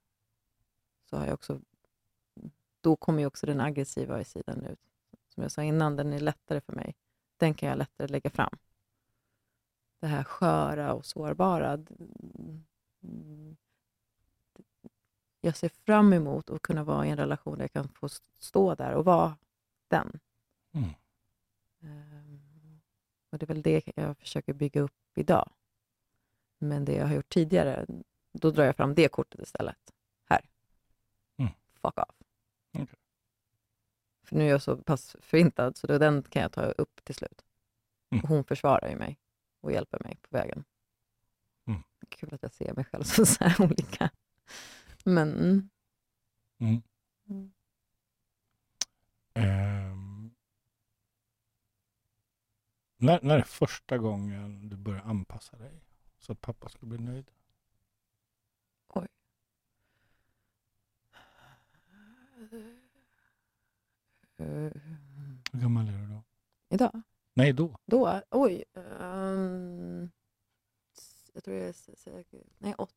[1.11, 1.61] så har jag också...
[2.81, 4.94] Då kommer ju också den aggressiva sidan ut.
[5.35, 6.94] Som jag sa innan, den är lättare för mig.
[7.37, 8.59] Den kan jag lättare lägga fram.
[10.01, 11.73] Det här sköra och sårbara.
[13.03, 13.57] mm,
[15.40, 18.75] Jag ser fram emot att kunna vara i en relation där jag kan få stå
[18.75, 19.37] där och vara
[19.88, 20.20] den.
[20.73, 20.90] Mm.
[21.81, 22.81] Ehm,
[23.31, 25.51] Och det är väl det jag försöker bygga upp idag.
[26.59, 27.87] Men det jag har gjort tidigare,
[28.33, 29.92] då drar jag fram det kortet istället.
[30.25, 30.49] Här.
[31.37, 31.53] Mm.
[31.83, 32.24] Fuck off.
[34.25, 37.15] För nu är jag så pass förintad, så då den kan jag ta upp till
[37.15, 37.45] slut.
[38.11, 38.25] Mm.
[38.29, 39.19] Hon försvarar ju mig
[39.61, 40.65] och hjälper mig på vägen.
[41.67, 41.83] Mm.
[42.09, 44.11] Kul att jag ser mig själv som så här olika.
[45.05, 45.71] Men...
[46.59, 46.83] mm.
[49.35, 50.35] Ehm,
[52.97, 55.85] när, när är första gången du börjar anpassa dig
[56.19, 57.31] så att pappa ska bli nöjd?
[62.53, 62.84] Eh,
[64.37, 66.23] Hur gammal är du då?
[66.68, 67.03] idag?
[67.35, 67.79] Nej, då.
[67.85, 68.20] Då?
[68.31, 68.64] Oj.
[70.97, 72.42] s- jag tror jag är.
[72.59, 72.94] Nej, åt,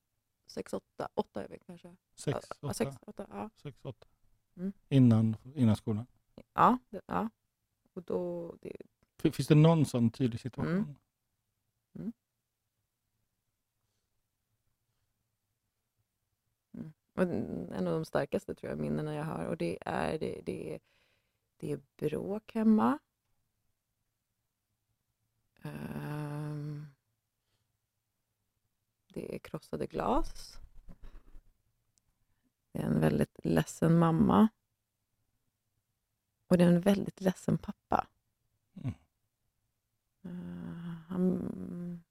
[0.47, 1.09] sex, åtta.
[1.13, 1.95] Åtta är vi kanske.
[2.15, 2.73] Sex, åtta?
[2.73, 3.27] sex, åtta.
[3.29, 4.07] Ja, Sex, åtta.
[4.55, 4.73] Mm.
[4.89, 6.05] Innan, innan skolan.
[6.53, 7.29] ja, det, ja.
[7.93, 8.55] Och då...
[8.61, 10.73] Det, Finns det någon sån tydlig situation?
[10.73, 10.95] Mm.
[11.95, 12.13] Mm.
[16.73, 16.93] Mm.
[17.13, 17.23] Och
[17.77, 19.45] en av de starkaste tror jag, minnena jag har.
[19.45, 20.79] Och det är, det, det, är-
[21.57, 22.99] det är bråk hemma.
[25.61, 26.85] Ehm,
[29.07, 30.57] det är krossade glas.
[32.71, 34.47] Det är en väldigt ledsen mamma.
[36.47, 38.07] Och det är en väldigt ledsen pappa.
[38.73, 38.93] Mm.
[40.23, 42.03] Eh, han,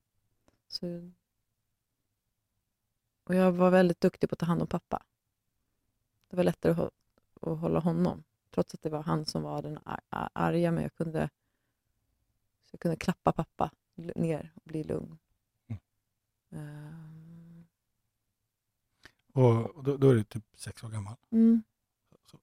[0.69, 1.11] så,
[3.25, 5.03] och jag var väldigt duktig på att ta hand om pappa.
[6.29, 6.93] Det var lättare att,
[7.41, 8.25] att hålla honom.
[8.51, 11.31] Trots att det var han som var den ar- ar- arga, men jag kunde,
[12.65, 15.19] så jag kunde klappa pappa ner och bli lugn.
[15.69, 15.81] Mm.
[16.51, 17.65] Ehm,
[19.33, 21.17] Och då, då är du typ sex år gammal.
[21.31, 21.63] mm,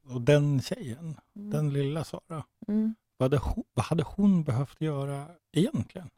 [0.04, 2.96] Och den tjejen, mm, den lilla Sara, mm.
[3.18, 6.10] vad hade hon, vad hade hon behövt göra egentligen?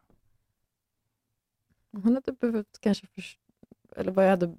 [1.91, 3.39] Hon hade behövt kanske, förs-
[3.95, 4.57] eller vad jag hade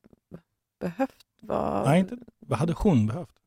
[0.78, 1.84] behövt var...
[1.84, 3.38] Nej, inte, vad hade hon behövt?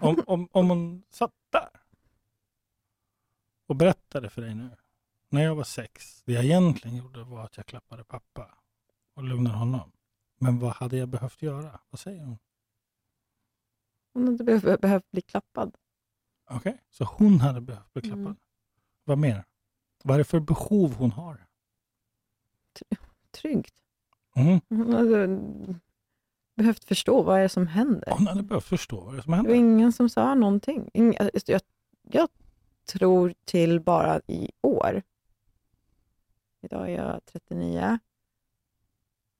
[0.00, 1.70] Om, om, om hon satt där
[3.66, 4.70] och berättade för dig nu,
[5.28, 8.54] när jag var sex, det jag egentligen gjorde var att jag klappade pappa
[9.14, 9.92] och lugnade honom.
[10.38, 11.80] Men vad hade jag behövt göra?
[11.90, 12.38] Vad säger hon?
[14.12, 15.76] Hon hade behövt, behövt bli klappad.
[16.50, 18.20] Okej, så hon hade behövt bli klappad.
[18.20, 18.36] Mm.
[19.04, 19.44] Vad mer?
[20.04, 21.46] Vad är det för behov hon har?
[23.30, 23.74] Tryggt.
[24.36, 24.60] Mm.
[24.68, 25.26] Hon hade
[26.58, 28.10] behövt förstå vad är det som händer.
[28.10, 29.54] Hon hade behövt förstå vad det är som Det var händer.
[29.54, 30.90] ingen som sa någonting.
[30.94, 31.60] Ing- alltså, jag,
[32.02, 32.28] jag
[32.84, 35.02] tror till bara i år.
[36.60, 37.98] Idag är jag 39.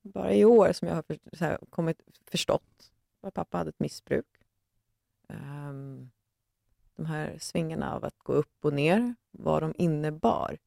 [0.02, 4.26] Bara i år som jag har för, här, kommit, förstått att pappa hade ett missbruk.
[5.28, 6.10] Ehm,
[6.96, 10.58] de här svingarna av att gå upp och ner, vad de innebar.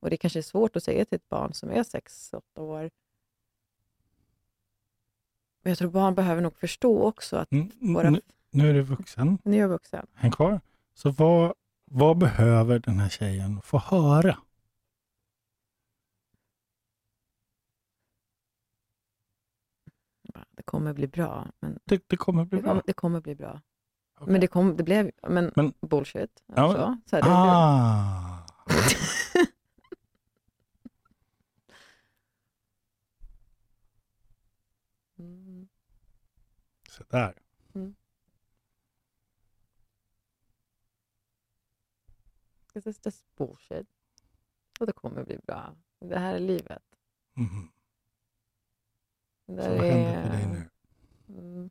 [0.00, 2.90] Och det kanske är svårt att säga till ett barn som är 6-8 år.
[5.62, 8.10] Jag tror barn behöver nog förstå också att Mm, våra...
[8.10, 8.20] nu,
[8.50, 10.06] nu är du vuxen, Nu är jag vuxen.
[10.14, 10.60] häng kvar.
[10.94, 14.36] Så vad, vad behöver den här tjejen få höra?
[20.50, 21.46] Det kommer bli bra.
[21.60, 22.70] Men Det, det kommer bli det, bra.
[22.70, 23.60] kommer, det kommer bli bra.
[24.20, 24.32] Okej.
[24.32, 26.42] Men det, kom, det blev men, Men- bullshit.
[26.46, 26.98] Ja, Alltså.
[27.06, 28.46] Så här, det, Ah,
[37.00, 37.34] så där.
[42.72, 43.86] This is just bullshit.
[44.80, 45.76] Och det kommer bli bra.
[45.98, 46.82] Det här är livet.
[47.32, 47.72] Mhm.
[49.46, 50.70] Det Så vad händer med dig är- nu?
[51.38, 51.70] Mm.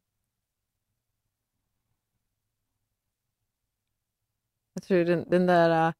[4.73, 5.87] Jag tror den, den där...
[5.87, 5.93] äh,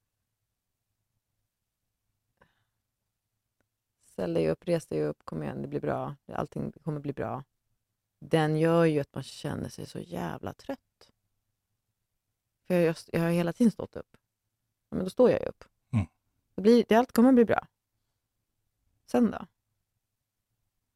[3.99, 6.15] Ställ dig upp, res dig upp, kom igen, det blir bra.
[6.27, 7.43] Allting kommer bli bra.
[8.19, 11.11] Den gör ju att man känner sig så jävla trött.
[12.67, 14.17] För jag, just- jag har hela tiden stått upp.
[14.89, 15.63] Ja, men då står jag ju upp.
[15.93, 16.05] Mm.
[16.55, 17.67] Det blir, det, allt kommer bli bra.
[19.05, 19.45] Sen då?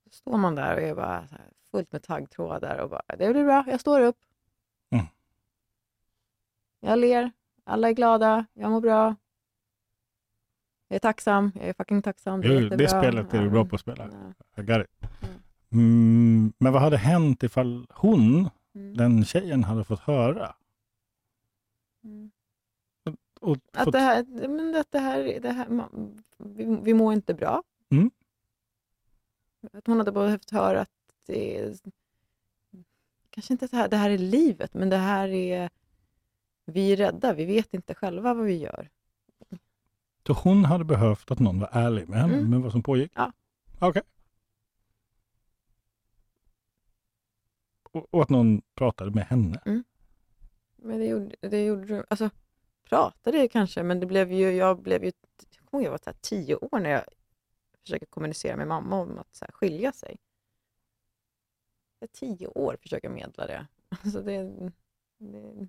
[0.05, 3.43] Så står man där och är bara här fullt med taggtrådar och bara, det blir
[3.43, 4.17] bra, jag står upp.
[4.89, 5.05] Mm.
[6.79, 7.31] Jag ler,
[7.63, 9.15] alla är glada, jag mår bra.
[10.88, 12.41] Jag är tacksam, jag är fucking tacksam.
[12.41, 14.09] Det, Jo, det spelet är du bra på att spela.
[14.55, 14.62] Ja.
[14.62, 15.02] I got it.
[15.73, 16.53] Mm.
[16.57, 18.97] Men vad hade hänt ifall hon, Mm.
[18.97, 20.55] den tjejen, hade fått höra?
[22.03, 22.31] Mm.
[23.41, 27.13] Och Att fått, det här, men att det här, det här man- vi, vi mår
[27.13, 27.63] inte bra.
[27.91, 28.12] Mm.
[29.73, 30.89] Att hon hade behövt höra att
[31.25, 31.73] det
[33.29, 35.69] kanske inte att det här, det här är livet, men det här är,
[36.65, 38.89] vi är rädda, vi vet inte själva vad vi gör.
[40.27, 42.49] så hon hade behövt att någon var ärlig med henne Mm.
[42.49, 43.12] med vad som pågick?
[43.15, 43.31] Ja.
[43.79, 44.01] Okej.
[44.01, 44.07] Och,
[47.93, 49.62] och att någon pratade med henne?
[50.75, 52.29] Men det gjorde, det gjorde alltså
[52.84, 55.12] pratade kanske, men det blev ju, jag blev ju,
[55.49, 57.03] jag kommer ihåg jag var så här tio år när jag
[57.82, 60.17] försöker kommunicera med mamma om att så här, skilja sig.
[61.99, 63.67] Jag tio år försöker medla det.
[63.89, 64.43] Alltså det,
[65.17, 65.67] det,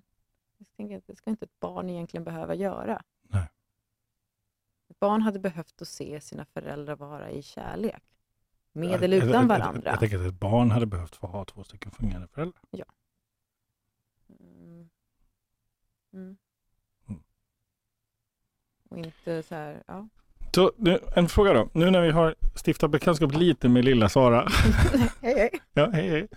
[0.57, 3.03] jag det ska inte ett barn egentligen behöva göra.
[3.21, 3.49] Nej.
[4.89, 8.03] Ett barn hade behövt att se sina föräldrar vara i kärlek.
[8.75, 9.81] Med Jag- eller jag- utan jag- varandra.
[9.85, 12.61] Jag, jag tänker att ett barn hade behövt få ha två stycken fungerande föräldrar.
[14.39, 14.89] Mm.
[16.13, 16.37] Mm.
[17.09, 17.19] Mm.
[18.89, 20.07] Och inte så här, ja.
[20.55, 21.69] Så nu, en fråga då.
[21.73, 22.35] Nu när vi har
[22.65, 24.47] stiftat bekantskap lite med lilla Sara.
[25.21, 25.49] hej, hej.
[25.73, 26.27] ja, hej, hej.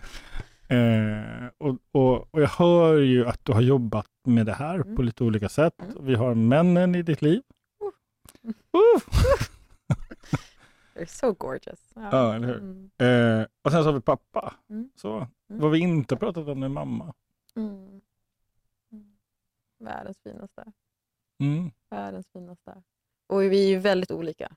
[0.78, 4.96] Eh, och, och, och jag hör ju att du har jobbat med det här Mm.
[4.96, 5.74] på lite olika sätt.
[5.82, 5.94] Mm.
[6.06, 7.42] Vi har männen i ditt liv.
[7.82, 8.80] Uh.
[8.80, 9.02] Uh.
[10.98, 11.80] They're so gorgeous.
[11.94, 12.56] Ja, eller hur?
[12.58, 12.90] Mm.
[13.40, 14.54] Eh, och sen så har vi pappa.
[14.70, 14.90] Mm.
[14.94, 15.16] Så,
[15.50, 15.60] Mm.
[15.62, 17.14] vad vi inte pratat om är mamma.
[17.56, 18.00] Mm.
[18.92, 19.16] Mm.
[19.78, 20.72] Världens finaste.
[21.40, 21.70] Mm.
[21.90, 22.82] Världens finaste.
[23.26, 24.52] och vi är ju väldigt olika.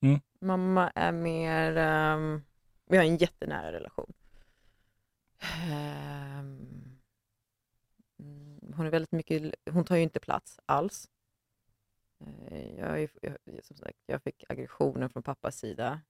[0.00, 0.20] Mm.
[0.40, 2.42] Mamma är mer, ehm,
[2.86, 4.12] vi har en jättenära relation.
[8.18, 11.08] Mm, hon är väldigt mycket, hon tar ju inte plats alls.
[12.50, 13.08] Eh, jag,
[13.62, 16.00] som sagt, jag fick aggressionen från pappas sida.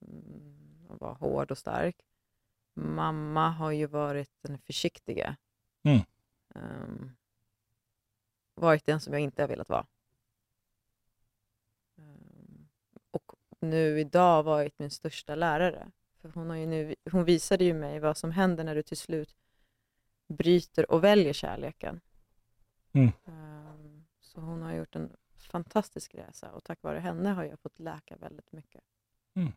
[0.00, 1.96] Mm, och var hård och stark.
[2.74, 5.36] Mamma har ju varit den försiktiga.
[5.82, 6.00] Mm.
[6.54, 7.16] Ehm,
[8.54, 9.86] varit den som jag inte har velat vara.
[11.98, 12.68] Ehm,
[13.10, 15.90] och nu idag varit min största lärare.
[16.20, 18.96] För hon, har ju nu, hon visade ju mig vad som händer när du till
[18.96, 19.36] slut
[20.28, 22.00] bryter och väljer kärleken.
[22.92, 23.12] Mm.
[23.24, 27.78] Ehm, så hon har gjort en fantastisk resa och tack vare henne har jag fått
[27.78, 28.80] läka väldigt mycket.
[29.34, 29.52] Mm.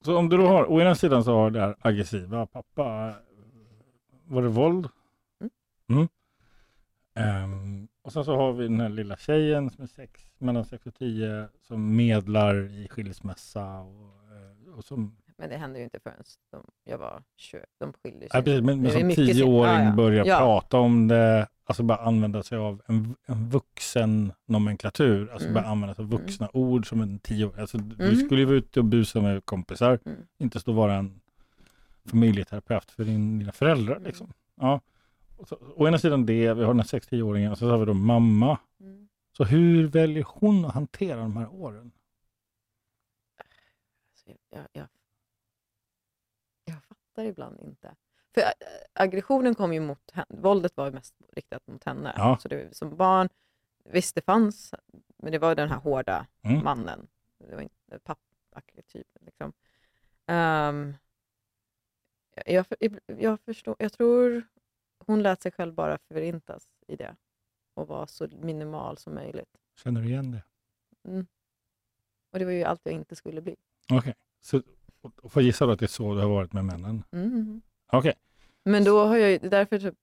[0.00, 3.14] Så om du då har, å ena sidan så har det här aggressiva, pappa,
[4.24, 4.88] var det våld?
[5.40, 5.50] Mm.
[5.88, 6.08] Mm.
[7.14, 10.86] Ehm, och sen så har vi den här lilla tjejen som är sex, mellan 6
[10.86, 16.00] och 10 som medlar i skilsmässa och, eh, och som, Men det hände ju inte
[16.00, 17.58] förrän de, jag var 20.
[17.78, 18.28] De skilde sig.
[18.32, 19.92] ja, precis, men, men som tioåring ja, ja.
[19.92, 20.38] börjar Ja.
[20.38, 25.54] prata om det, alltså bara använda sig av en, en vuxen nomenklatur, alltså Mm.
[25.62, 28.16] bara använda sig av vuxna ord som en tio alltså, Du Mm.
[28.16, 30.18] skulle ju vara ute och busa med kompisar, Mm.
[30.38, 31.20] inte stå och vara en
[32.04, 33.96] familjeterapeut för din, dina föräldrar.
[33.96, 34.06] Mm.
[34.06, 34.32] Liksom.
[34.60, 34.80] Ja.
[35.36, 37.84] Och så, å ena sidan det, vi har den här 6-10-åringen och så har vi
[37.84, 38.58] då mamma.
[38.80, 39.08] Mm.
[39.36, 41.90] Så hur väljer hon att hantera de här åren?
[44.10, 44.86] Alltså, jag, jag
[47.18, 47.94] fattar ibland inte.
[48.34, 48.42] För
[48.92, 50.26] aggressionen kom ju mot henne.
[50.28, 52.14] Våldet var ju mest riktat mot henne.
[52.16, 52.38] Ja.
[52.40, 53.28] Så det, som barn,
[53.84, 54.74] visst det fanns,
[55.16, 56.64] men det var den här hårda Mm.
[56.64, 57.08] mannen.
[57.38, 59.22] Det var inte papparketypen.
[59.26, 59.52] Liksom.
[60.26, 60.94] Ehm,
[62.46, 62.66] jag,
[63.06, 64.42] jag, förstår, jag tror
[65.06, 67.16] hon lät sig själv bara förintas i det
[67.74, 69.56] och vara så minimal som möjligt.
[69.76, 70.42] Känner du igen det?
[71.08, 71.26] Mm.
[72.32, 73.56] Och det var ju allt jag inte skulle bli.
[73.92, 74.62] Okej, så
[75.00, 77.04] och- får gissa då att det är så du har varit med männen?
[77.12, 77.62] Mm.
[77.92, 78.14] Okej,
[78.64, 79.94] Men då har jag ju, därför typ,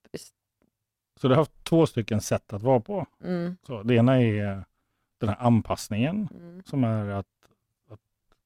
[1.20, 3.06] så du har haft två stycken sätt att vara på.
[3.24, 4.66] mm, Så det ena är
[5.20, 7.28] den här anpassningen mm, som är att,
[7.90, 8.00] att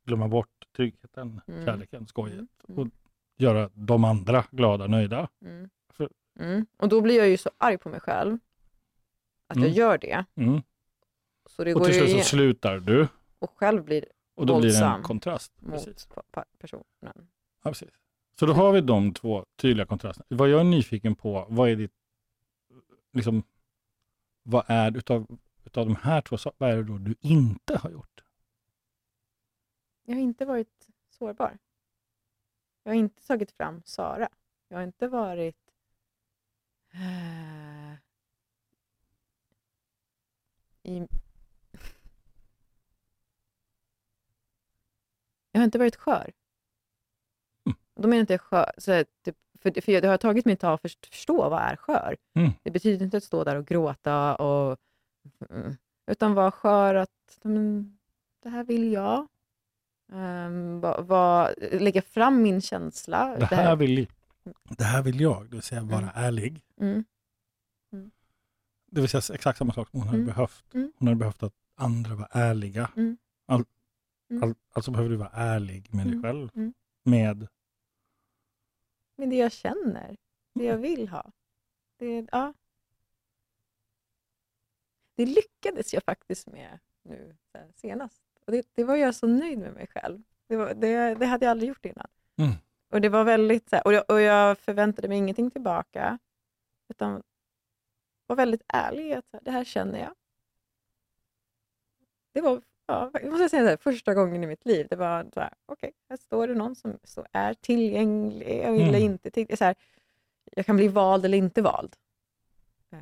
[0.05, 1.65] glömma bort tryggheten, Mm.
[1.65, 2.33] kärleken, skojet.
[2.67, 2.88] mm, Och
[3.38, 5.29] göra de andra glada, nöjda.
[5.45, 6.09] mm, För-
[6.39, 6.65] mm.
[6.77, 8.38] Och då blir jag ju så arg på mig själv
[9.47, 10.25] att jag gör det.
[11.49, 12.25] Så det Och till slut så igen.
[12.25, 13.07] slutar du
[13.39, 14.05] Och själv blir
[14.39, 15.62] och då blir det en kontrast.
[15.62, 16.08] mot Precis.
[16.32, 16.84] pa- personen.
[16.99, 17.12] Ja,
[17.63, 17.89] precis.
[18.39, 20.25] Så då har vi de två tydliga kontrasterna.
[20.30, 21.93] Vad jag är nyfiken på, vad är ditt,
[23.13, 23.43] liksom,
[24.43, 27.89] vad är utav, utav de här två sakerna, vad är det då du inte har
[27.89, 28.23] gjort?
[30.04, 31.58] Jag har inte varit sårbar.
[32.84, 34.30] Jag har inte tagit fram Sara.
[34.67, 35.71] Jag har inte varit
[36.93, 37.93] eh,
[40.84, 41.08] i...
[45.59, 46.31] Jag har inte varit skör.
[47.65, 47.77] Mm.
[47.95, 50.59] Då menar jag inte skör, så här, typ, för, för det har tagit mig ett
[50.59, 52.17] tag att först- förstå vad är skör.
[52.35, 52.51] Mm.
[52.63, 54.77] Det betyder inte att stå där och gråta, och,
[55.49, 55.75] mm,
[56.07, 57.09] utan vara skör att
[57.43, 57.97] men,
[58.43, 59.27] det här vill jag.
[60.11, 63.35] Um, va, va, lägga fram min känsla.
[63.37, 64.07] Det här vill,
[64.77, 66.11] det här vill jag, det vill säga vara Mm.
[66.15, 66.63] ärlig.
[66.81, 67.03] Mm,
[68.91, 70.27] Det vill säga exakt samma sak som hon hade Mm.
[70.27, 70.73] behövt.
[70.73, 70.91] Mm.
[70.97, 72.91] Hon hade behövt att andra var ärliga.
[72.95, 73.17] Mm.
[73.45, 73.65] All,
[74.29, 74.43] Mm.
[74.43, 76.23] all, alltså behöver du vara ärlig med dig Mm.
[76.23, 76.49] själv.
[76.55, 76.73] Mm.
[77.03, 77.47] Med,
[79.15, 80.17] men det jag känner,
[80.53, 81.31] det jag vill ha.
[81.97, 82.53] Det, ja.
[85.15, 87.35] det lyckades jag faktiskt med nu
[87.75, 88.23] senast.
[88.45, 90.21] Och det, det var jag så nöjd med mig själv.
[90.47, 92.07] Det, var, det, det hade jag aldrig gjort innan.
[92.37, 92.51] Mm.
[92.89, 96.19] Och det var väldigt och, jag, och jag förväntade mig ingenting tillbaka.
[96.87, 97.23] Utan
[98.27, 100.15] var väldigt ärlig i att det här känner jag.
[102.31, 104.88] Det var ja, jag måste säga så här, första gången i mitt liv.
[104.89, 108.96] Det var så här, okej, här står det någon som så är tillgänglig eller Mm.
[108.96, 109.58] inte tillgänglig.
[109.58, 109.75] Så här,
[110.52, 111.96] jag kan bli vald eller inte vald.
[112.92, 113.00] Eh,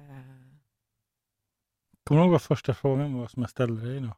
[2.03, 4.15] kommer du ihåg vad första frågan var som jag ställde dig då?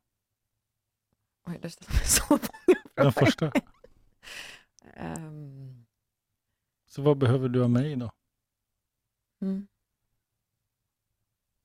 [1.47, 2.41] oj, det ställde mig så många
[2.95, 3.25] Den frågor.
[3.25, 3.51] första.
[4.95, 5.85] Ehm,
[6.85, 8.11] Så vad behöver du av mig då?
[9.41, 9.67] Mm.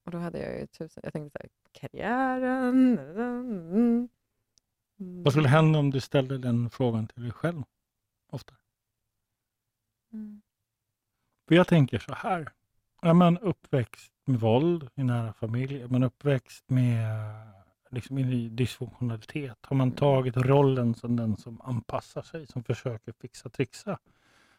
[0.04, 2.98] Och då hade jag ju tusen, jag tänkte så här, karriären.
[5.00, 5.22] Mm.
[5.22, 7.62] Vad skulle hända om du ställde den frågan till dig själv
[8.30, 8.54] ofta?
[10.12, 10.42] Mm.
[11.48, 12.52] För jag tänker så här.
[13.02, 17.08] Är man uppväxt med våld i nära familj, är man uppväxt med
[17.90, 23.48] liksom i dysfunktionalitet, har man tagit rollen som den som anpassar sig, som försöker fixa
[23.48, 23.98] trixa.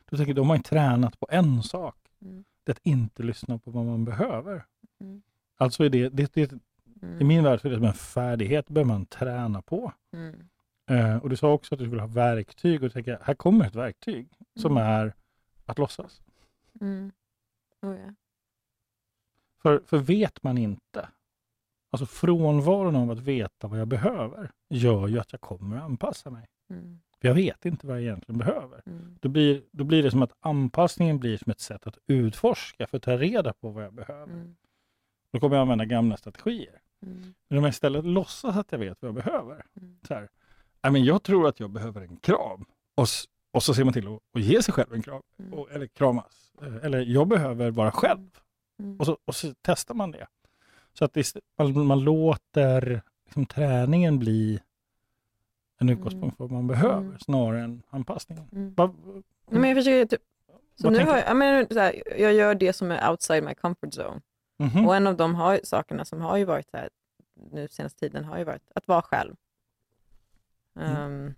[0.06, 1.98] Då tänker jag, då har man tränat på en sak.
[2.22, 2.44] Mm.
[2.64, 4.66] Det är att inte lyssna på vad man behöver.
[5.00, 5.22] Mm.
[5.58, 6.54] Alltså är det, det, det,
[7.02, 7.22] Mm.
[7.22, 9.93] i min värld så är det som en färdighet, behöver man träna på.
[10.14, 10.50] Mm.
[10.89, 13.76] Eh, och du sa också att du skulle ha verktyg och tänka, här kommer ett
[13.76, 14.84] verktyg som Mm.
[14.84, 15.14] är
[15.66, 16.22] att låtsas.
[16.82, 17.12] Mm.
[17.82, 18.14] Oh, ja.
[19.62, 21.10] För, för vet man inte,
[21.91, 26.30] alltså frånvaron av att veta vad jag behöver gör ju att jag kommer att anpassa
[26.30, 26.48] mig.
[26.70, 27.00] Mm.
[27.22, 28.82] För jag vet inte vad jag egentligen behöver.
[28.86, 29.18] Mm.
[29.22, 32.98] Då blir, då blir det som att anpassningen blir som ett sätt att utforska för
[32.98, 34.34] att ta reda på vad jag behöver.
[34.34, 34.56] Mm.
[35.32, 36.82] Då kommer jag använda gamla strategier.
[37.06, 37.34] Mm.
[37.47, 39.66] Men om jag istället låtsas att jag vet vad jag behöver.
[39.82, 39.97] Mm.
[40.08, 40.30] Så här,
[40.84, 42.66] "Nej, men jag tror att jag behöver en kram.
[42.95, 43.08] Och,
[43.53, 45.22] och så ser man till att, att ge sig själv en kram.
[45.39, 45.53] Mm.
[45.53, 46.53] Och, eller kramas.
[46.62, 48.30] Eh, Eller jag behöver vara själv.
[48.80, 48.99] Mm.
[48.99, 50.28] Och så, och så testar man det.
[50.93, 54.60] Så att det, man, man låter liksom, träningen bli
[55.80, 57.20] en utgångspunkt för vad man behöver Mm.
[57.20, 58.49] snarare än anpassningen.
[58.51, 58.74] Mm.
[58.74, 58.93] Va,
[59.49, 60.22] men jag försöker typ,
[60.76, 63.53] så nu har jag, jag, menar, så här, jag gör det som är outside my
[63.56, 64.22] comfort zone.
[64.58, 64.86] Mhm.
[64.88, 66.89] Och en av de har, sakerna som har ju varit så här,
[67.51, 69.36] nu senaste tiden har ju varit att vara själv.
[70.80, 70.95] Mm.
[70.95, 71.34] Ehm,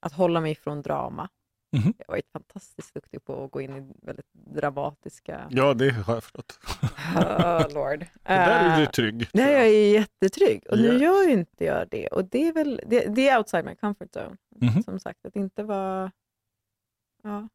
[0.00, 1.28] att hålla mig ifrån drama.
[1.72, 1.94] Mhm.
[1.98, 5.46] Jag har varit fantastiskt duktig på att gå in i väldigt dramatiska...
[5.50, 6.58] Ja, det har jag förstått.
[7.16, 7.98] Oh, Lord.
[7.98, 9.28] Det där är Eh, du trygg.
[9.32, 11.02] där är jag ju jättetrygg och nu Yes.
[11.02, 12.08] gör ju inte jag det.
[12.08, 14.36] Och det är väl det, det är outside my comfort zone.
[14.48, 14.82] Mhm.
[14.82, 16.12] Som sagt, att inte vara...
[17.22, 17.48] Ja.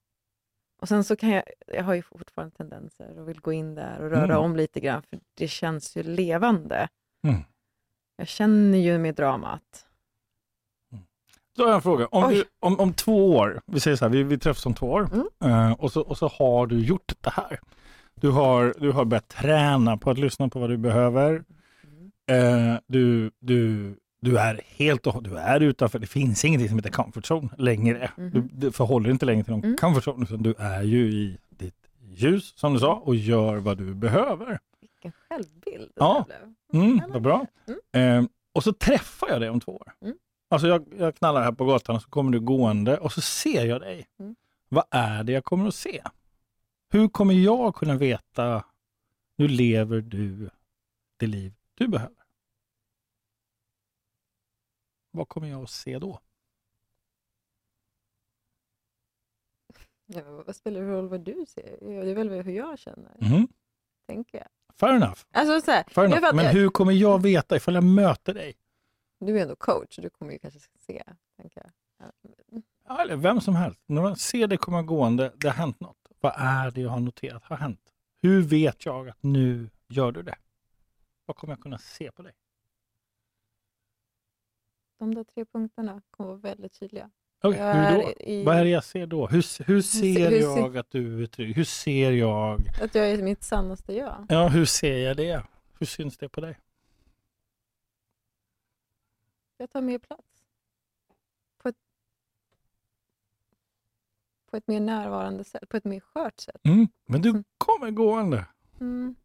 [0.82, 4.00] Och sen så kan jag, jag har ju fortfarande tendenser och vill gå in där
[4.02, 4.38] och röra Mm.
[4.38, 6.88] om lite grann för det känns ju levande.
[7.28, 7.42] Mm.
[8.18, 9.86] Jag känner ju med dramat.
[11.56, 12.08] Då har jag en fråga.
[12.08, 14.88] Om, du, om, om två år, vi säger så här, vi, vi träffas om två
[14.92, 15.10] år
[15.42, 15.52] Mm.
[15.52, 17.60] eh, och, så, och så har du gjort det här.
[18.16, 21.44] Du har, du har börjat träna på att lyssna på vad du behöver.
[22.32, 23.96] Eh, du, du,
[24.26, 28.12] du är helt och du är utanför, det finns ingenting som heter comfort zone längre.
[28.18, 28.30] Mhm.
[28.32, 29.78] Du, du förhåller inte längre till någon Mm.
[29.78, 33.78] comfort zone, utan du är ju i ditt ljus, som du sa, och gör vad
[33.78, 34.60] du behöver.
[34.82, 36.26] Vilken självbild det Ja.
[36.28, 36.82] blev.
[36.84, 37.46] Mm, men vad bra.
[37.94, 38.24] Mm.
[38.24, 39.94] Eh, och så träffar jag dig om två år.
[40.02, 40.16] Mm.
[40.50, 43.66] Alltså jag, jag knallar här på gatan och så kommer du gående och så ser
[43.66, 44.06] jag dig.
[44.20, 44.36] Mm.
[44.70, 46.02] Vad är det jag kommer att se?
[46.92, 48.64] Hur kommer jag kunna veta
[49.38, 50.50] hur lever du
[51.18, 52.16] det liv du behöver?
[55.16, 56.20] Vad kommer jag att se då?
[60.06, 61.78] Ja, vad spelar det för roll vad du ser?
[61.82, 63.48] Det är väl hur jag känner, Mhm.
[64.08, 64.48] tänker jag.
[64.80, 65.20] Fair enough.
[65.32, 66.36] Alltså, så här, Fair enough.
[66.36, 68.54] Men hur kommer jag veta ifall jag möter dig?
[69.20, 71.04] Du är ändå coach, du kommer ju kanske se.
[71.38, 71.72] Tänker jag.
[72.00, 72.32] Ja.
[72.88, 73.82] Ja, Eller vem som helst.
[73.86, 75.98] När man ser dig komma gående, det har hänt något.
[76.20, 77.94] Vad är det jag har noterat har hänt?
[78.22, 80.36] Hur vet jag att nu gör du det?
[81.26, 82.34] Vad kommer jag kunna se på dig?
[84.98, 87.10] De där tre punkterna kommer vara väldigt tydliga.
[87.42, 87.58] Hur då?
[87.58, 89.28] är i- Vad är det jag ser då?
[89.28, 91.56] Hur, hur ser hur jag att du är trygg?
[91.56, 92.62] Hur ser jag?
[92.82, 94.26] Att jag är mitt sannaste jag.
[94.30, 95.44] Ja, hur ser jag det?
[95.80, 96.58] Hur syns det på dig?
[99.58, 100.44] Jag tar mer plats.
[101.58, 101.76] På ett,
[104.52, 106.62] på ett mer närvarande sätt, på ett mer skört sätt.
[106.66, 106.88] Mm.
[107.06, 107.44] Men du Mm.
[107.58, 108.46] kommer gående.
[108.80, 109.16] Mm.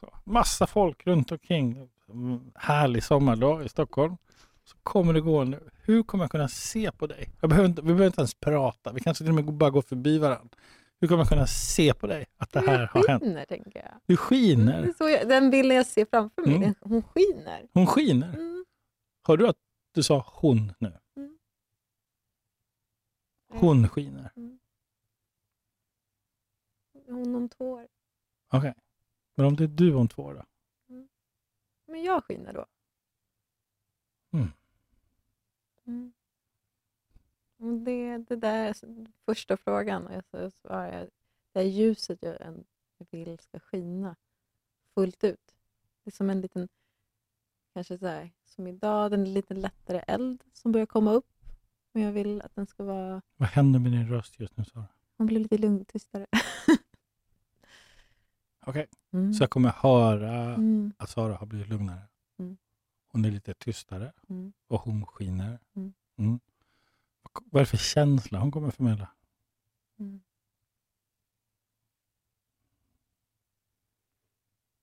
[0.00, 1.88] Så, massa folk runt omkring.
[2.08, 4.16] Mm, Härlig sommardag i Stockholm.
[4.68, 5.60] Så kommer du gående.
[5.82, 7.30] Hur kommer jag kunna se på dig?
[7.40, 8.92] Jag behöver inte, vi behöver inte ens prata.
[8.92, 10.56] Vi kanske till och med bara går förbi varandra.
[11.00, 13.22] Hur kommer jag kunna se på dig att det här har hänt?
[13.22, 13.92] skiner, tänker jag.
[14.06, 14.92] Du Det skiner.
[14.98, 15.28] så jag.
[15.28, 16.74] Den bilden jag ser framför mig, Mm.
[16.80, 17.68] hon skiner.
[17.72, 18.28] Hon skiner.
[18.34, 18.64] Mm.
[19.26, 19.56] Hör du att
[19.94, 20.98] du sa hon nu?
[21.16, 21.38] Mm.
[23.52, 24.30] Hon skiner.
[27.08, 27.88] Hon om två år.
[28.52, 28.74] Okej.
[29.34, 30.44] Men om det är du om två år då?
[31.88, 32.66] Men jag skiner då.
[34.32, 34.48] Mm.
[35.86, 36.12] Mm.
[37.58, 38.74] Och det, det där är
[39.24, 40.06] första frågan.
[40.06, 41.08] Och jag så svarar jag,
[41.52, 42.64] det här ljuset jag
[43.10, 44.16] vill ska skina
[44.94, 45.54] fullt ut.
[46.04, 46.68] Det är som en liten,
[47.74, 51.26] kanske så här, som idag, den lite lättare eld som börjar komma upp.
[51.92, 54.86] Men jag vill att den ska vara, Vad händer med din röst just nu Sara?
[55.16, 56.26] hon blir lite lugn, tystare.
[58.66, 58.86] Okej.
[59.12, 59.34] Mm.
[59.34, 60.92] Så jag kommer höra Mm.
[60.96, 62.02] att Sara har blivit lugnare.
[62.38, 62.56] Mm.
[63.16, 64.52] Hon är lite tystare Mm.
[64.66, 65.58] och hon skiner.
[65.74, 65.92] Mm.
[66.16, 66.40] Mm.
[67.34, 69.08] Vad- är det för känsla hon kommer förmedla?
[69.98, 70.20] Mm.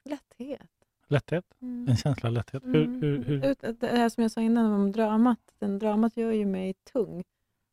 [0.03, 0.71] Lätthet.
[1.07, 1.45] Lätthet?
[1.61, 1.87] Mm.
[1.89, 2.63] En känsla av lätthet?
[2.65, 3.01] Hur, Mm.
[3.01, 3.39] hur, hur?
[3.73, 5.55] Det här som jag sa innan om dramat.
[5.59, 7.23] Den dramat gör ju mig tung.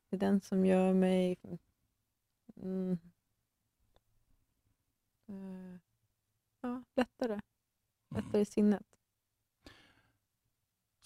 [0.08, 1.38] Det är den som gör mig
[2.56, 2.98] mm,
[5.28, 5.78] eh,
[6.61, 7.40] ja, lättare.
[8.14, 8.86] Lättare i sinnet.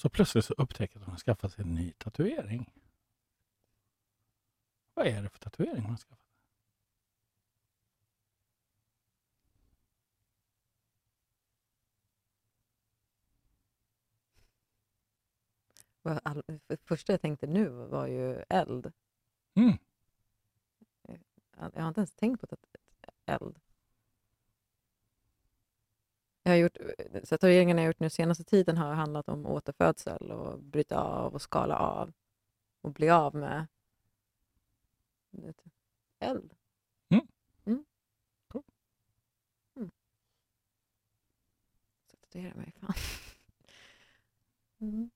[0.04, 2.72] Så plötsligt så upptäcker att hon har skaffat sig en ny tatuering.
[4.94, 6.18] Vad är det för tatuering hon har skaffat?
[16.66, 18.92] Det första jag tänkte nu var ju eld.
[19.54, 19.78] Mm.
[21.02, 21.18] Eh,
[21.74, 22.56] jag har inte ens tänkt på
[23.26, 23.60] eld.
[26.46, 26.76] Jag har gjort,
[27.24, 31.34] så tatueringarna jag har gjort nu senaste tiden har handlat om återfödsel och bryta av
[31.34, 32.12] och skala av
[32.80, 33.66] och bli av med
[35.30, 35.62] vet
[36.18, 36.54] eld.
[37.08, 37.26] Mm.
[37.64, 37.84] Mm.
[38.48, 38.62] Cool.
[39.76, 39.90] Mm.
[42.10, 42.94] Så tatuera mig, fan.
[44.80, 45.10] Mm.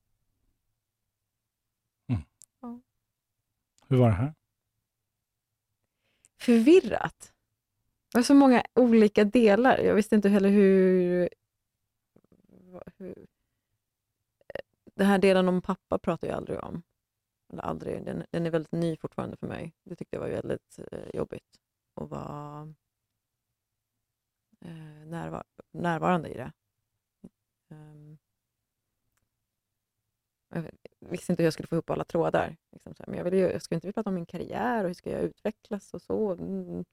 [3.87, 4.33] Hur var det här?
[6.37, 7.33] förvirrat.
[8.11, 9.77] Det var så många olika delar.
[9.77, 11.29] Jag visste inte heller hur...
[12.97, 13.27] hur
[14.53, 16.83] eh, den här delen om pappa pratar jag aldrig om.
[17.53, 18.05] Eller aldrig.
[18.05, 19.73] Den, den är väldigt ny fortfarande för mig.
[19.83, 21.59] Det tyckte jag var väldigt eh, jobbigt
[21.95, 22.73] att vara
[24.61, 26.51] eh, närvar närvarande i det.
[27.69, 28.17] Um,
[30.49, 32.57] jag visste inte hur jag skulle få ihop alla trådar.
[32.71, 33.07] Liksom så här.
[33.07, 35.11] Men jag, ville ju, jag skulle inte vilja prata om min karriär och hur ska
[35.11, 36.31] jag utvecklas och så.
[36.31, 36.85] Mm.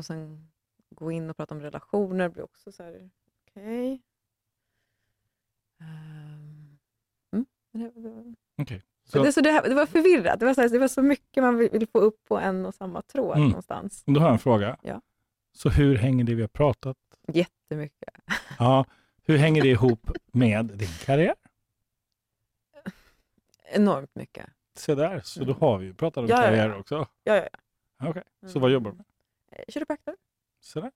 [0.00, 0.48] Och sen
[0.90, 3.10] gå in och prata om relationer blir också så här,
[3.50, 3.92] okej.
[3.92, 3.98] Okay.
[5.80, 6.78] Um,
[7.32, 7.46] mm.
[7.72, 8.82] det, det, var, Okej.
[9.04, 9.22] så.
[9.22, 10.40] Det, Så, det, här- det var förvirrat.
[10.40, 12.66] Det var, så här, det var så mycket man vill, vill få upp på en
[12.66, 13.48] och samma tråd Mm.
[13.48, 14.02] någonstans.
[14.06, 14.76] då har jag en fråga.
[14.82, 15.00] Ja.
[15.52, 16.96] Så hur hänger det vi har pratat?
[17.28, 18.14] Jättemycket.
[18.58, 18.84] Ja,
[19.22, 21.34] hur hänger det ihop med din karriär?
[23.72, 24.46] Enormt mycket.
[24.74, 25.60] Se där, så då Mm.
[25.60, 26.46] har vi ju pratat om Ja, ja, ja.
[26.48, 26.94] karriär också.
[27.24, 28.08] Ja, ja, ja.
[28.08, 29.06] Okej, så vad jobbar du med?
[29.50, 30.16] Eh, Kiropraktor.
[30.60, 30.92] Så där.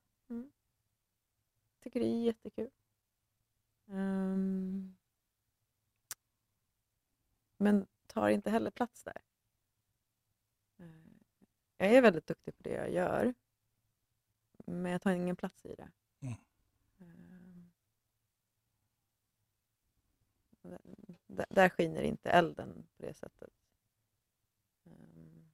[1.80, 2.70] Tycker det är jättekul.
[3.88, 4.96] Ehm,
[7.56, 9.22] men tar inte heller plats där.
[10.78, 10.86] Eh,
[11.76, 13.34] jag är väldigt duktig på det jag gör.
[14.66, 15.90] Men jag tar ingen plats i det.
[16.20, 16.34] Mm.
[16.98, 17.70] Ehm,
[21.26, 23.52] där, där skiner inte elden på det sättet.
[24.84, 25.52] Ehm,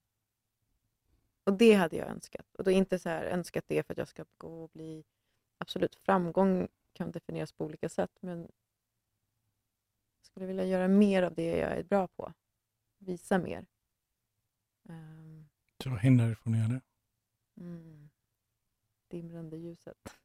[1.44, 2.46] och det hade jag önskat.
[2.58, 5.04] Och då inte så här önskat det för att jag ska gå och bli
[5.58, 11.56] absolut, framgång kan definieras på olika sätt, men jag skulle vilja göra mer av det
[11.56, 12.32] jag är bra på.
[12.98, 13.66] Visa mer.
[14.88, 15.48] Ehm,
[15.82, 16.80] Så vad hindrar från att göra det?
[17.60, 18.10] mm.
[19.08, 20.18] Dimrande ljuset.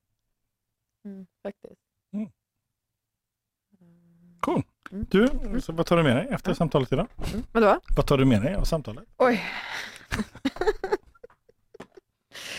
[1.04, 1.82] Mm, faktiskt.
[2.12, 2.32] Mm.
[3.82, 4.64] Ehm, Cool.
[4.92, 5.06] Mm.
[5.10, 5.28] Du,
[5.62, 7.08] så vad tar du med dig efter samtalet idag?
[7.34, 7.46] Mm.
[7.54, 7.80] Vadå?
[7.96, 9.08] Vad tar du med dig av samtalet?
[9.18, 9.42] Oj!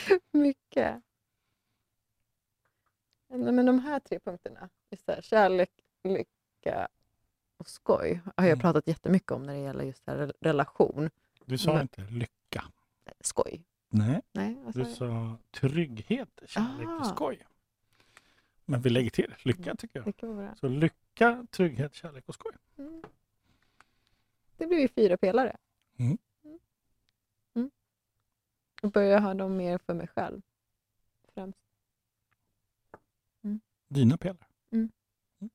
[0.32, 1.02] Mycket.
[3.28, 5.70] Men de här tre punkterna, just här, kärlek,
[6.04, 6.88] lycka
[7.56, 8.58] och skoj, har jag Mm.
[8.58, 11.10] pratat jättemycket om när det gäller just här, relation.
[11.44, 12.64] Du sa Men- inte lycka.
[13.20, 13.64] Skoj.
[13.88, 14.88] Nej, Nej, sa du jag?
[14.88, 17.04] sa trygghet, kärlek och Ah.
[17.14, 17.46] skoj.
[18.64, 19.76] Men vi lägger till lycka Mm.
[19.76, 20.06] tycker jag.
[20.06, 20.54] Lycka.
[20.60, 22.52] Så lycka, trygghet, kärlek och skoj.
[22.78, 23.02] Mm.
[24.56, 25.56] Det blir ju fyra pelare.
[25.98, 26.18] Mm.
[28.86, 30.42] Och börja ha dem mer för mig själv.
[31.34, 31.58] Främst.
[33.88, 34.46] Dina pelare.
[34.70, 34.90] Mm.
[35.40, 35.50] Mm.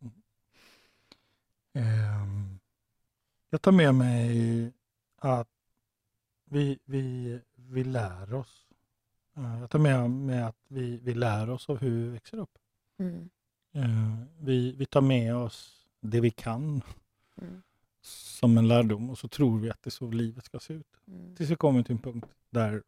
[0.00, 0.22] Mm.
[1.72, 2.58] Ehm,
[3.50, 4.72] jag tar med mig
[5.16, 5.48] att
[6.44, 8.66] vi, vi, vi lär oss.
[9.36, 12.58] Eh, jag tar med mig att vi, vi lär oss av hur vi växer upp.
[12.98, 13.30] Mm.
[13.72, 16.82] Eh, vi, vi tar med oss det vi kan
[17.42, 17.62] Mm.
[18.06, 20.96] Som en lärdom och så tror vi att det är så livet ska se ut.
[21.06, 21.36] Mm.
[21.36, 22.82] Tills vi kommer till en punkt där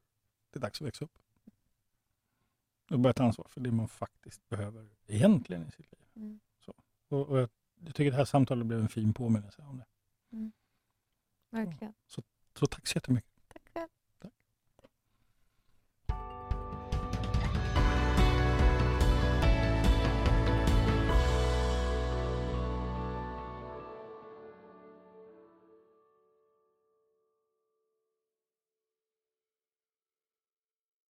[0.53, 1.19] det är dags att växa upp.
[2.91, 6.07] Och börja ta ansvar för det man faktiskt behöver egentligen i sitt liv.
[6.17, 6.41] Mm.
[7.09, 7.49] Och, och jag,
[7.85, 9.87] jag tycker det här samtalet blev en fin påminnelse om det.
[11.51, 11.95] Verkligen.
[12.53, 13.38] Så tack så jättemycket.